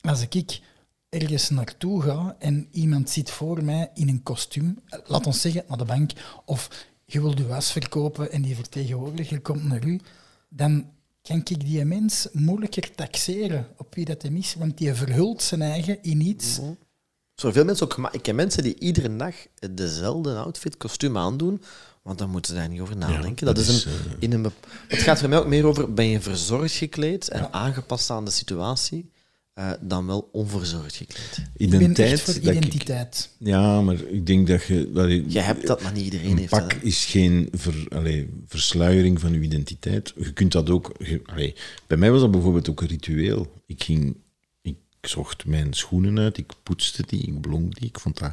als 0.00 0.26
ik 0.28 0.60
ergens 1.08 1.50
naartoe 1.50 2.02
ga 2.02 2.36
en 2.38 2.68
iemand 2.70 3.10
zit 3.10 3.30
voor 3.30 3.64
mij 3.64 3.90
in 3.94 4.08
een 4.08 4.22
kostuum, 4.22 4.78
laat 5.04 5.26
ons 5.26 5.40
zeggen 5.40 5.64
naar 5.68 5.78
de 5.78 5.84
bank, 5.84 6.12
of 6.44 6.86
je 7.04 7.20
wil 7.20 7.36
je 7.38 7.46
was 7.46 7.72
verkopen 7.72 8.32
en 8.32 8.42
die 8.42 8.54
vertegenwoordiger 8.54 9.40
komt 9.40 9.64
naar 9.64 9.84
u, 9.84 10.00
dan 10.48 10.90
kan 11.22 11.42
ik 11.44 11.60
die 11.60 11.84
mens 11.84 12.28
moeilijker 12.32 12.94
taxeren 12.94 13.68
op 13.76 13.94
wie 13.94 14.04
dat 14.04 14.22
hem 14.22 14.36
is, 14.36 14.54
want 14.54 14.78
die 14.78 14.94
verhult 14.94 15.42
zijn 15.42 15.62
eigen 15.62 16.02
in 16.02 16.20
iets. 16.20 16.60
Zo 17.40 17.50
veel 17.52 17.64
mensen 17.64 17.84
ook 17.90 18.08
Ik 18.12 18.22
ken 18.22 18.34
mensen 18.34 18.62
die 18.62 18.76
iedere 18.78 19.16
dag 19.16 19.34
dezelfde 19.70 20.34
outfit, 20.36 20.76
kostuum 20.76 21.16
aandoen, 21.16 21.62
want 22.02 22.18
dan 22.18 22.30
moeten 22.30 22.54
ze 22.54 22.60
daar 22.60 22.68
niet 22.68 22.80
over 22.80 22.96
nadenken. 22.96 23.46
dat, 23.46 23.56
dat 23.56 23.68
is 23.68 23.84
een, 23.84 23.90
eh, 23.92 23.96
in 24.18 24.32
een 24.32 24.46
het 24.88 24.98
gaat 24.98 25.18
voor 25.20 25.28
mij 25.28 25.38
ook 25.38 25.46
meer 25.46 25.64
over, 25.66 25.94
ben 25.94 26.06
je 26.06 26.20
verzorgd 26.20 26.74
gekleed 26.74 27.28
en 27.28 27.52
aangepast 27.52 28.10
aan 28.10 28.24
de 28.24 28.30
situatie, 28.30 29.10
eh, 29.54 29.70
dan 29.80 30.06
wel 30.06 30.28
onverzorgd 30.32 30.96
gekleed. 30.96 31.38
Ik 31.56 31.70
ben 31.70 31.80
Identiteit. 31.80 32.20
voor 32.20 32.34
dat 32.34 32.54
ik- 32.54 32.86
ja, 33.38 33.80
maar 33.80 34.00
ik 34.00 34.26
denk 34.26 34.46
dat 34.46 34.62
je... 34.64 34.90
Dat 34.92 35.08
je, 35.08 35.24
Je 35.28 35.40
hebt 35.40 35.66
dat, 35.66 35.82
maar 35.82 35.92
niet 35.92 36.04
iedereen 36.04 36.30
Een 36.30 36.36
heeft 36.38 36.50
dat. 36.50 36.60
pak 36.68 36.72
hè. 36.72 36.78
is 36.86 37.04
geen 37.04 37.48
ver, 37.52 37.86
allee, 37.88 38.30
versluiering 38.46 39.20
van 39.20 39.32
je 39.32 39.40
identiteit. 39.40 40.12
Je 40.16 40.32
kunt 40.32 40.52
dat 40.52 40.70
ook... 40.70 40.94
je- 40.98 41.20
allee, 41.24 41.54
bij 41.86 41.96
mij 41.96 42.10
was 42.10 42.20
dat 42.20 42.30
bijvoorbeeld 42.30 42.68
ook 42.70 42.80
een 42.80 42.88
ritueel. 42.88 43.52
Ik 43.66 43.82
ging... 43.82 44.16
Ik 45.00 45.08
zocht 45.08 45.44
mijn 45.46 45.72
schoenen 45.74 46.18
uit, 46.18 46.38
ik 46.38 46.52
poetste 46.62 47.02
die, 47.06 47.22
ik 47.22 47.40
blonk 47.40 47.78
die. 47.78 47.88
Ik 47.88 47.98
vond 48.00 48.18
dat, 48.18 48.28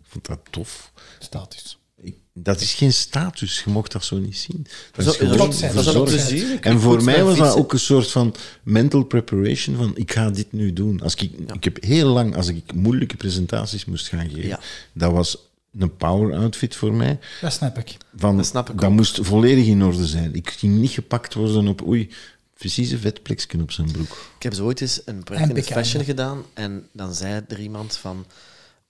ik 0.00 0.06
vond 0.08 0.26
dat 0.26 0.38
tof. 0.50 0.92
Status. 1.18 1.78
Ik- 2.00 2.16
dat 2.32 2.60
is 2.60 2.74
geen 2.74 2.92
status, 2.92 3.62
je 3.64 3.70
mocht 3.70 3.92
dat 3.92 4.04
zo 4.04 4.18
niet 4.18 4.36
zien. 4.36 4.66
Dat 4.92 5.04
Zo- 5.04 5.10
is 5.10 5.16
gewoon 5.16 5.36
trots 5.36 5.58
zijn, 5.58 5.74
dat 5.74 5.86
is 5.86 5.94
een 5.94 6.04
plezier. 6.04 6.58
En 6.60 6.72
ik 6.72 6.78
voor 6.80 7.04
mij 7.04 7.24
was 7.24 7.38
dat 7.38 7.56
ook 7.56 7.72
een 7.72 7.78
soort 7.78 8.10
van 8.10 8.34
mental 8.62 9.02
preparation 9.04 9.76
van 9.76 9.96
ik 9.96 10.12
ga 10.12 10.30
dit 10.30 10.52
nu 10.52 10.72
doen. 10.72 11.00
Als 11.02 11.14
ik, 11.14 11.30
ik 11.54 11.64
heb 11.64 11.82
heel 11.82 12.08
lang, 12.08 12.36
als 12.36 12.48
ik 12.48 12.74
moeilijke 12.74 13.16
presentaties 13.16 13.84
moest 13.84 14.08
gaan 14.08 14.28
geven, 14.30 14.46
Ja. 14.48 14.60
dat 14.92 15.12
was 15.12 15.36
een 15.78 15.96
power 15.96 16.36
outfit 16.36 16.76
voor 16.76 16.94
mij. 16.94 17.18
Dat 17.40 17.52
snap 17.52 17.78
ik. 17.78 17.96
Van, 18.16 18.36
Dat 18.36 18.46
snap 18.46 18.70
ik 18.70 18.80
dat 18.80 18.90
moest 18.90 19.18
volledig 19.22 19.66
in 19.66 19.82
orde 19.84 20.06
zijn. 20.06 20.34
Ik 20.34 20.50
ging 20.50 20.76
niet 20.78 20.90
gepakt 20.90 21.34
worden 21.34 21.68
op 21.68 21.86
oei, 21.86 22.08
precies 22.58 22.90
een 22.90 22.98
vetplekje 22.98 23.62
op 23.62 23.70
zijn 23.70 23.92
broek. 23.92 24.30
Ik 24.36 24.42
heb 24.42 24.54
zo 24.54 24.64
ooit 24.64 24.80
eens 24.80 25.00
een 25.04 25.22
project 25.24 25.48
in 25.48 25.54
bekende. 25.54 25.80
fashion 25.80 26.04
gedaan 26.04 26.44
en 26.54 26.88
dan 26.92 27.14
zei 27.14 27.42
er 27.48 27.60
iemand 27.60 27.96
van 27.96 28.26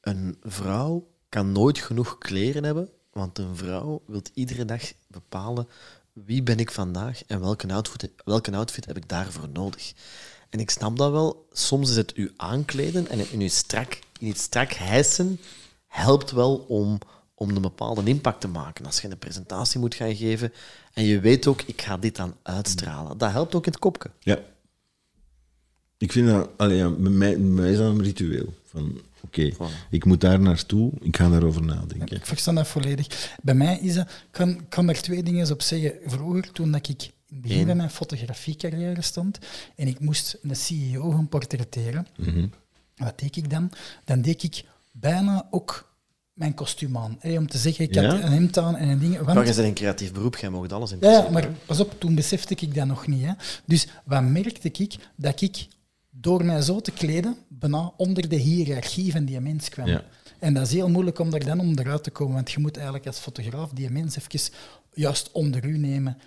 een 0.01 0.37
vrouw 0.43 1.09
kan 1.29 1.53
nooit 1.53 1.79
genoeg 1.79 2.19
kleren 2.19 2.65
hebben, 2.65 2.89
want 3.13 3.39
een 3.39 3.57
vrouw 3.57 4.03
wil 4.07 4.23
iedere 4.35 4.65
dag 4.65 4.93
bepalen 5.07 5.69
wie 6.25 6.43
ben 6.43 6.59
ik 6.59 6.71
vandaag 6.71 7.25
en 7.27 7.41
welke 7.41 7.73
outfit, 7.73 8.11
welke 8.25 8.53
outfit 8.57 8.87
heb 8.87 8.97
ik 8.97 9.09
daarvoor 9.09 9.49
nodig. 9.49 9.93
En 10.51 10.61
ik 10.61 10.71
snap 10.71 10.97
dat 10.97 11.11
wel. 11.11 11.47
Soms 11.53 11.91
is 11.91 11.97
het 11.97 12.17
u 12.17 12.33
aankleden 12.37 13.09
en 13.09 13.31
in, 13.31 13.41
u 13.41 13.49
strak, 13.49 13.99
in 14.19 14.29
het 14.29 14.39
strak 14.39 14.73
hijsen 14.73 15.41
helpt 15.87 16.31
wel 16.31 16.57
om, 16.57 16.99
om 17.35 17.51
een 17.51 17.63
bepaalde 17.63 18.03
impact 18.05 18.41
te 18.41 18.49
maken. 18.49 18.87
Als 18.87 19.01
je 19.01 19.11
een 19.11 19.19
presentatie 19.19 19.81
moet 19.81 19.95
gaan 19.95 20.17
geven 20.17 20.53
en 20.97 21.05
je 21.05 21.21
weet 21.21 21.47
ook, 21.47 21.63
ik 21.63 21.83
ga 21.83 21.97
dit 21.97 22.17
dan 22.17 22.35
uitstralen. 22.43 23.19
Dat 23.19 23.31
helpt 23.31 23.55
ook 23.55 23.67
in 23.67 23.73
het 23.73 23.81
kopje. 23.81 24.11
Ja. 24.21 24.39
Ik 25.99 26.13
vind 26.13 26.29
dat, 26.29 26.51
allee, 26.57 26.77
ja, 26.77 26.91
bij, 26.91 27.11
mij, 27.11 27.31
bij 27.33 27.41
mij 27.51 27.71
is 27.71 27.77
dat 27.79 27.87
een 27.91 28.03
ritueel. 28.03 28.55
Van 28.65 29.01
oké, 29.21 29.51
ik 29.91 30.05
moet 30.05 30.21
daar 30.21 30.41
naartoe, 30.41 30.93
ik 31.01 31.17
ga 31.17 31.29
daarover 31.29 31.63
nadenken. 31.65 32.17
Ik 32.17 32.27
versta 32.27 32.53
dat 32.53 32.69
volledig. 32.69 33.35
Bij 33.43 33.55
mij 33.55 33.79
is 33.79 33.95
dat... 33.95 34.09
Ik 34.09 34.15
kan, 34.31 34.69
kan 34.69 34.87
daar 34.87 35.01
twee 35.01 35.23
dingen 35.23 35.53
op 35.53 35.63
zeggen. 35.63 35.93
Vroeger, 36.07 36.53
toen 36.53 36.71
dat 36.73 36.89
ik 36.89 37.03
in 37.03 37.11
het 37.37 37.41
begin 37.43 37.67
van 37.67 37.77
mijn 37.77 37.91
fotografiecarrière 37.91 39.03
stond 39.03 39.39
en 39.77 39.87
ik 39.89 40.01
moest 40.01 40.39
een 40.43 40.57
CEO 40.57 41.11
gaan 41.11 41.29
portretteren, 41.29 42.07
Mhm. 42.17 42.47
wat 42.97 43.19
deed 43.19 43.37
ik 43.37 43.51
dan? 43.51 43.71
Dan 44.05 44.21
deed 44.23 44.43
ik 44.43 44.65
bijna 44.93 45.47
ook 45.51 45.95
mijn 46.37 46.55
kostuum 46.55 46.97
aan. 46.97 47.19
Om 47.23 47.49
te 47.49 47.59
zeggen, 47.59 47.85
ik 47.85 47.95
Ja? 47.95 48.03
had 48.05 48.23
een 48.23 48.33
hemd 48.33 48.59
aan 48.59 48.77
en 48.77 48.89
een 48.89 48.99
ding. 48.99 49.15
Want, 49.15 49.27
Maar 49.27 49.47
je 49.47 49.55
bent 49.55 49.67
een 49.67 49.75
creatief 49.75 50.13
beroep, 50.13 50.37
jij 50.37 50.51
mag 50.51 50.69
alles 50.71 50.93
in 50.93 50.99
Ja, 51.01 51.29
maar 51.31 51.49
pas 51.67 51.81
op, 51.81 52.01
toen 52.01 52.15
besefte 52.15 52.55
ik 52.55 52.75
dat 52.75 52.87
nog 52.87 53.07
niet. 53.07 53.25
Hè. 53.25 53.33
Dus 53.65 53.87
wat 54.05 54.23
merkte 54.23 54.71
ik? 54.71 54.95
Dat 55.17 55.41
ik 55.41 55.67
door 56.11 56.45
mij 56.45 56.63
zo 56.63 56.81
te 56.81 56.91
kleden, 56.91 57.37
bijna 57.49 57.93
onder 57.97 58.29
de 58.29 58.37
hiërarchie 58.37 59.13
van 59.13 59.25
die 59.25 59.41
mens 59.41 59.69
kwam. 59.69 59.87
Ja. 59.87 60.05
En 60.39 60.55
dat 60.55 60.67
is 60.67 60.73
heel 60.73 60.89
moeilijk 60.89 61.19
om 61.19 61.31
daar 61.31 61.45
dan 61.45 61.61
om 61.61 61.79
eruit 61.79 62.03
te 62.03 62.11
komen, 62.11 62.35
want 62.35 62.51
je 62.51 62.61
moet 62.61 62.77
eigenlijk 62.77 63.07
als 63.07 63.19
fotograaf 63.19 63.71
die 63.71 63.91
mens 63.91 64.17
even 64.19 64.53
juist 64.95 65.33
onder 65.33 65.65
u 65.65 65.79
nemen. 65.79 66.19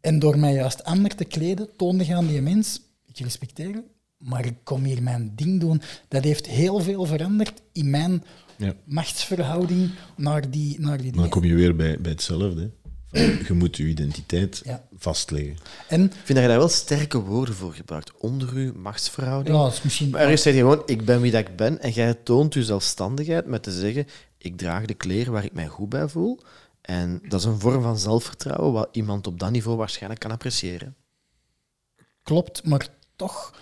En 0.00 0.18
door 0.18 0.38
mij 0.38 0.52
juist 0.52 0.84
anders 0.84 1.14
te 1.14 1.24
kleden, 1.24 1.68
toonde 1.76 2.06
je 2.06 2.14
aan 2.14 2.26
die 2.26 2.42
mens, 2.42 2.80
ik 3.06 3.18
respecteer 3.18 3.82
maar 4.18 4.44
ik 4.46 4.54
kom 4.62 4.84
hier 4.84 5.02
mijn 5.02 5.32
ding 5.36 5.60
doen. 5.60 5.82
Dat 6.08 6.24
heeft 6.24 6.46
heel 6.46 6.78
veel 6.80 7.04
veranderd 7.04 7.62
in 7.72 7.90
mijn 7.90 8.24
Ja. 8.56 8.74
machtsverhouding 8.84 9.90
naar 10.16 10.50
die, 10.50 10.80
naar 10.80 10.96
die 10.96 11.04
Dan 11.06 11.12
dingen. 11.14 11.28
kom 11.30 11.44
je 11.44 11.54
weer 11.54 11.76
bij, 11.76 12.00
bij 12.00 12.10
hetzelfde. 12.10 12.70
Van, 13.10 13.20
je 13.46 13.52
moet 13.52 13.76
je 13.76 13.84
identiteit 13.86 14.60
Ja. 14.64 14.84
vastleggen. 14.96 15.56
En 15.88 16.04
Ik 16.04 16.12
vind 16.12 16.28
dat 16.28 16.38
je 16.38 16.46
daar 16.48 16.58
wel 16.58 16.68
sterke 16.68 17.20
woorden 17.20 17.54
voor 17.54 17.72
gebruikt. 17.72 18.16
Onder 18.16 18.48
uw 18.54 18.72
machtsverhouding. 18.74 19.56
ja, 19.56 19.62
dat 19.62 19.72
is 19.72 19.82
misschien... 19.82 20.10
Maar 20.10 20.20
ergens 20.20 20.42
zeg 20.42 20.52
je 20.54 20.58
gewoon, 20.60 20.82
ik 20.86 21.04
ben 21.04 21.20
wie 21.20 21.30
dat 21.30 21.48
ik 21.48 21.56
ben. 21.56 21.80
En 21.80 21.90
jij 21.90 22.14
toont 22.14 22.54
je 22.54 22.64
zelfstandigheid 22.64 23.46
met 23.46 23.62
te 23.62 23.72
zeggen, 23.72 24.06
ik 24.38 24.56
draag 24.56 24.84
de 24.84 24.94
kleren 24.94 25.32
waar 25.32 25.44
ik 25.44 25.52
mij 25.52 25.66
goed 25.66 25.88
bij 25.88 26.08
voel. 26.08 26.40
En 26.80 27.20
dat 27.28 27.40
is 27.40 27.46
een 27.46 27.60
vorm 27.60 27.82
van 27.82 27.98
zelfvertrouwen 27.98 28.72
wat 28.72 28.88
iemand 28.92 29.26
op 29.26 29.38
dat 29.40 29.50
niveau 29.50 29.76
waarschijnlijk 29.76 30.20
kan 30.20 30.30
appreciëren. 30.30 30.96
Klopt, 32.22 32.64
maar 32.66 32.88
toch 33.16 33.54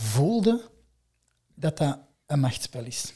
voelde 0.00 0.60
dat 1.54 1.78
dat 1.78 1.98
een 2.26 2.40
machtsspel 2.40 2.84
is. 2.84 3.12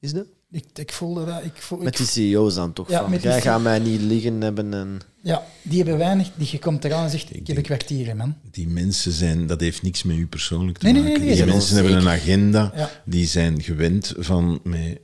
Is 0.00 0.12
dat? 0.12 0.26
Ik, 0.50 0.64
ik 0.74 0.92
voelde 0.92 1.24
dat. 1.24 1.44
Ik 1.44 1.62
voel, 1.62 1.78
Met 1.78 1.88
ik, 1.88 1.96
die 1.96 2.06
CEO's 2.06 2.54
dan 2.54 2.72
toch? 2.72 2.88
Ja, 2.88 3.08
van, 3.08 3.18
jij 3.18 3.38
C- 3.40 3.42
gaat 3.42 3.62
mij 3.62 3.78
niet 3.78 4.00
liggen 4.00 4.40
hebben 4.40 4.74
en... 4.74 5.00
ja, 5.22 5.44
die 5.62 5.76
hebben 5.78 5.98
weinig. 5.98 6.30
Die 6.34 6.48
je 6.50 6.58
komt 6.58 6.84
eraan 6.84 7.04
en 7.04 7.10
zegt: 7.10 7.34
Ik, 7.36 7.46
heb 7.46 7.56
een 7.56 7.62
kwartier, 7.62 8.16
man. 8.16 8.36
Die 8.50 8.68
mensen 8.68 9.12
zijn, 9.12 9.46
dat 9.46 9.60
heeft 9.60 9.82
niks 9.82 10.02
met 10.02 10.16
u 10.16 10.26
persoonlijk 10.26 10.78
te 10.78 10.84
Nee, 10.84 10.94
maken. 10.94 11.08
nee, 11.08 11.18
nee, 11.28 11.36
die 11.36 11.44
mensen 11.44 11.74
hebben 11.76 11.96
een 11.96 12.08
agenda, 12.08 12.72
Ja. 12.76 12.90
die 13.04 13.26
zijn 13.26 13.62
gewend 13.62 14.14
van 14.18 14.60
met 14.64 15.00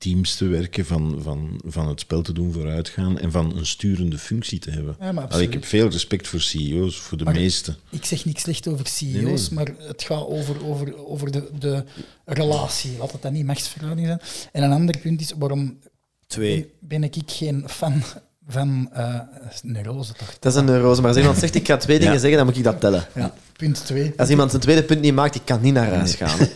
teams 0.00 0.36
te 0.36 0.46
werken, 0.46 0.86
van, 0.86 1.18
van, 1.22 1.60
van 1.66 1.88
het 1.88 2.00
spel 2.00 2.22
te 2.22 2.32
doen 2.32 2.52
vooruitgaan 2.52 3.18
en 3.18 3.30
van 3.30 3.56
een 3.56 3.66
sturende 3.66 4.18
functie 4.18 4.58
te 4.58 4.70
hebben. 4.70 4.96
Ja, 5.00 5.04
maar 5.04 5.08
Allee, 5.12 5.24
absoluut. 5.24 5.46
ik 5.46 5.52
heb 5.52 5.64
veel 5.64 5.88
respect 5.88 6.28
voor 6.28 6.40
CEO's, 6.40 6.96
voor 6.96 7.18
de 7.18 7.24
Maar- 7.24 7.34
meeste. 7.34 7.74
Ik 7.90 8.04
zeg 8.04 8.24
niks 8.24 8.42
slecht 8.42 8.68
over 8.68 8.86
CEO's, 8.86 9.12
Nee, 9.12 9.22
nee. 9.24 9.48
maar 9.50 9.86
het 9.88 10.02
gaat 10.02 10.26
over, 10.26 10.66
over, 10.66 11.06
over 11.06 11.30
de, 11.30 11.48
de 11.58 11.84
relatie. 12.24 12.96
Laat 12.98 13.12
het 13.12 13.22
dan 13.22 13.32
niet 13.32 13.44
machtsverhouding 13.46 14.06
zijn. 14.06 14.20
En 14.52 14.62
een 14.62 14.72
ander 14.72 14.98
punt 14.98 15.20
is 15.20 15.32
waarom 15.38 15.78
Twee. 16.26 16.72
ben 16.80 17.02
ik 17.04 17.14
geen 17.26 17.64
fan 17.68 18.02
van 18.46 18.90
uh, 18.96 19.20
neurose 19.62 20.12
toch? 20.12 20.38
Dat 20.38 20.52
is 20.52 20.58
een 20.58 20.64
neurose. 20.64 21.00
Maar 21.00 21.10
als 21.10 21.18
iemand 21.18 21.38
zegt, 21.38 21.54
ik 21.54 21.66
ga 21.66 21.76
twee 21.76 21.98
dingen 21.98 22.12
Ja. 22.14 22.18
zeggen, 22.20 22.36
dan 22.38 22.46
moet 22.46 22.56
ik 22.56 22.64
dat 22.64 22.80
tellen. 22.80 23.06
Ja, 23.14 23.34
punt 23.60 23.86
twee. 23.86 24.12
Als 24.16 24.28
iemand 24.28 24.50
zijn 24.50 24.62
tweede 24.62 24.82
punt 24.82 25.00
niet 25.00 25.14
maakt, 25.14 25.34
ik 25.34 25.44
kan 25.44 25.60
niet 25.60 25.74
naar 25.74 25.94
huis 25.94 26.14
gaan. 26.14 26.38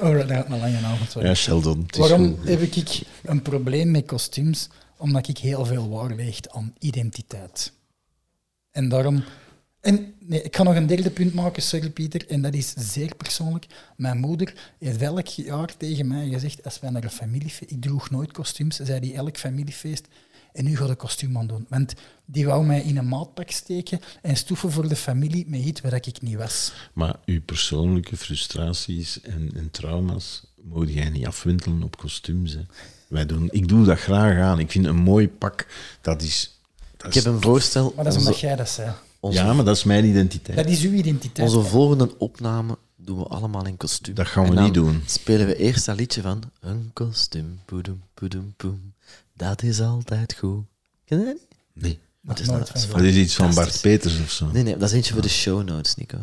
Oh, 0.00 0.12
dat 0.12 0.28
gaat 0.28 0.46
een 0.50 0.58
lange 0.58 0.76
avond 0.76 1.12
worden. 1.12 1.30
Ja, 1.30 1.36
Sheldon. 1.36 1.86
Waarom 1.98 2.36
goed. 2.38 2.48
heb 2.48 2.60
ik 2.60 3.02
een 3.24 3.42
probleem 3.42 3.90
met 3.90 4.06
kostuums? 4.06 4.68
Omdat 4.96 5.28
ik 5.28 5.38
heel 5.38 5.64
veel 5.64 5.88
waarde 5.88 6.22
hecht 6.22 6.50
aan 6.50 6.74
identiteit. 6.78 7.72
En 8.70 8.88
daarom... 8.88 9.24
En 9.80 10.14
nee, 10.18 10.42
ik 10.42 10.56
ga 10.56 10.62
nog 10.62 10.74
een 10.74 10.86
derde 10.86 11.10
punt 11.10 11.34
maken, 11.34 11.62
sorry 11.62 11.90
Pieter, 11.90 12.28
en 12.28 12.42
dat 12.42 12.54
is 12.54 12.74
zeer 12.76 13.14
persoonlijk. 13.16 13.66
Mijn 13.96 14.18
moeder 14.18 14.54
heeft 14.78 15.02
elk 15.02 15.26
jaar 15.26 15.76
tegen 15.76 16.06
mij 16.06 16.28
gezegd, 16.28 16.64
als 16.64 16.80
wij 16.80 16.90
naar 16.90 17.04
een 17.04 17.10
familiefeest... 17.10 17.70
Ik 17.70 17.82
droeg 17.82 18.10
nooit 18.10 18.32
kostuums, 18.32 18.76
zei 18.76 19.00
die 19.00 19.14
elk 19.14 19.36
familiefeest. 19.36 20.06
En 20.54 20.64
nu 20.64 20.76
gaat 20.76 20.88
een 20.88 20.96
kostuum 20.96 21.38
aan 21.38 21.46
doen. 21.46 21.66
Want 21.68 21.94
die 22.24 22.46
wou 22.46 22.64
mij 22.66 22.80
in 22.82 22.96
een 22.96 23.08
maatpak 23.08 23.50
steken 23.50 24.00
en 24.22 24.36
stoeven 24.36 24.70
voor 24.72 24.88
de 24.88 24.96
familie 24.96 25.44
met 25.48 25.60
iets 25.60 25.80
waar 25.80 25.94
ik 25.94 26.20
niet 26.20 26.36
was. 26.36 26.72
Maar 26.92 27.16
uw 27.24 27.40
persoonlijke 27.42 28.16
frustraties 28.16 29.20
en, 29.20 29.50
en 29.54 29.70
trauma's 29.70 30.42
moet 30.62 30.92
jij 30.92 31.08
niet 31.10 31.26
afwintelen 31.26 31.82
op 31.82 31.96
kostuums. 31.96 32.52
Hè. 32.52 32.60
Wij 33.08 33.26
doen, 33.26 33.48
ik 33.50 33.68
doe 33.68 33.84
dat 33.84 33.98
graag 33.98 34.38
aan. 34.38 34.58
Ik 34.58 34.70
vind 34.70 34.86
een 34.86 34.96
mooi 34.96 35.28
pak, 35.28 35.66
dat 36.00 36.22
is... 36.22 36.58
Dat 36.96 37.06
Ik 37.06 37.14
is 37.14 37.24
heb 37.24 37.34
een 37.34 37.40
voorstel. 37.42 37.92
Maar 37.96 38.04
dat 38.04 38.12
is 38.12 38.18
Onze, 38.18 38.28
omdat 38.28 38.40
jij 38.40 38.56
dat 38.56 38.68
zei. 38.68 38.92
onze, 39.20 39.38
ja, 39.38 39.52
maar 39.52 39.64
dat 39.64 39.76
is 39.76 39.84
mijn 39.84 40.04
identiteit. 40.04 40.56
Dat 40.56 40.66
is 40.66 40.82
uw 40.82 40.92
identiteit. 40.92 41.48
onze 41.48 41.68
volgende 41.68 42.18
opname 42.18 42.78
doen 42.96 43.18
we 43.18 43.24
allemaal 43.24 43.66
in 43.66 43.76
kostuum. 43.76 44.14
Dat 44.14 44.26
gaan 44.26 44.42
we 44.42 44.48
En 44.48 44.54
dan 44.54 44.64
niet 44.64 44.74
doen. 44.74 45.02
spelen 45.06 45.46
we 45.46 45.56
eerst 45.56 45.86
dat 45.86 45.96
liedje 45.96 46.20
van 46.22 46.42
Een 46.60 46.90
kostuum, 46.92 47.60
poedoem, 47.64 48.02
poedoem, 48.14 48.54
poem. 48.56 48.92
Dat 49.36 49.62
is 49.62 49.80
altijd 49.80 50.34
goed. 50.38 50.64
Ken 51.04 51.18
je 51.18 51.24
dat 51.24 51.34
niet? 51.34 51.82
Nee. 51.84 51.98
Is 52.36 52.46
dat? 52.46 52.46
van 52.46 52.58
Dat 52.58 52.74
is. 52.74 52.86
Dat 52.88 53.00
is 53.02 53.16
iets 53.16 53.34
van 53.34 53.54
Bart. 53.54 53.80
Peters 53.80 54.20
of 54.20 54.30
zo. 54.30 54.50
Nee, 54.50 54.62
nee, 54.62 54.76
dat 54.76 54.88
is 54.88 54.94
eentje 54.94 55.12
voor 55.12 55.22
de 55.22 55.28
show 55.28 55.64
notes, 55.68 55.94
Nico. 55.94 56.18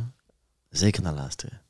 Zeker 0.70 1.02
naar 1.02 1.14
luisteren. 1.14 1.62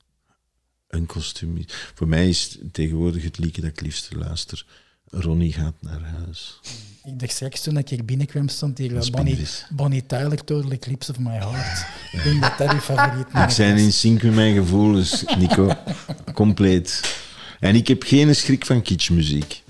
Een 0.87 1.05
kostuum. 1.05 1.57
is- 1.57 1.65
Voor 1.95 2.07
mij 2.07 2.29
is 2.29 2.57
tegenwoordig 2.71 3.23
het 3.23 3.37
liedje 3.37 3.61
dat 3.61 3.71
ik 3.71 3.81
liefst 3.81 4.13
luister. 4.13 4.65
Ronnie 5.05 5.53
gaat 5.53 5.73
naar 5.79 6.01
huis. 6.01 6.59
Ik 7.03 7.19
dacht 7.19 7.31
straks 7.33 7.61
toen 7.61 7.77
ik 7.77 7.89
hier 7.89 8.05
binnenkwam, 8.05 8.47
stond 8.47 8.77
hier 8.77 8.91
is 8.91 9.09
Bonnie. 9.09 9.47
Bonnie 9.69 10.05
Tyler, 10.05 10.43
Total 10.43 10.71
Eclipse 10.71 11.11
of 11.11 11.19
My 11.19 11.31
Heart. 11.31 11.85
Ik 12.11 12.23
denk 12.23 12.41
dat 12.41 12.57
dat 12.57 12.71
uw 12.73 12.79
favoriet 12.79 13.25
Ik 13.27 13.33
nummer 13.33 13.51
zijn 13.51 13.75
is. 13.75 13.81
in 13.83 13.93
sync 13.93 14.23
met 14.23 14.33
mijn 14.33 14.55
gevoelens, 14.55 15.23
Nico. 15.37 15.73
Compleet. 16.33 17.01
En 17.59 17.75
ik 17.75 17.87
heb 17.87 18.03
geen 18.03 18.35
schrik 18.35 18.65
van 18.65 18.81
kitschmuziek. 18.81 19.63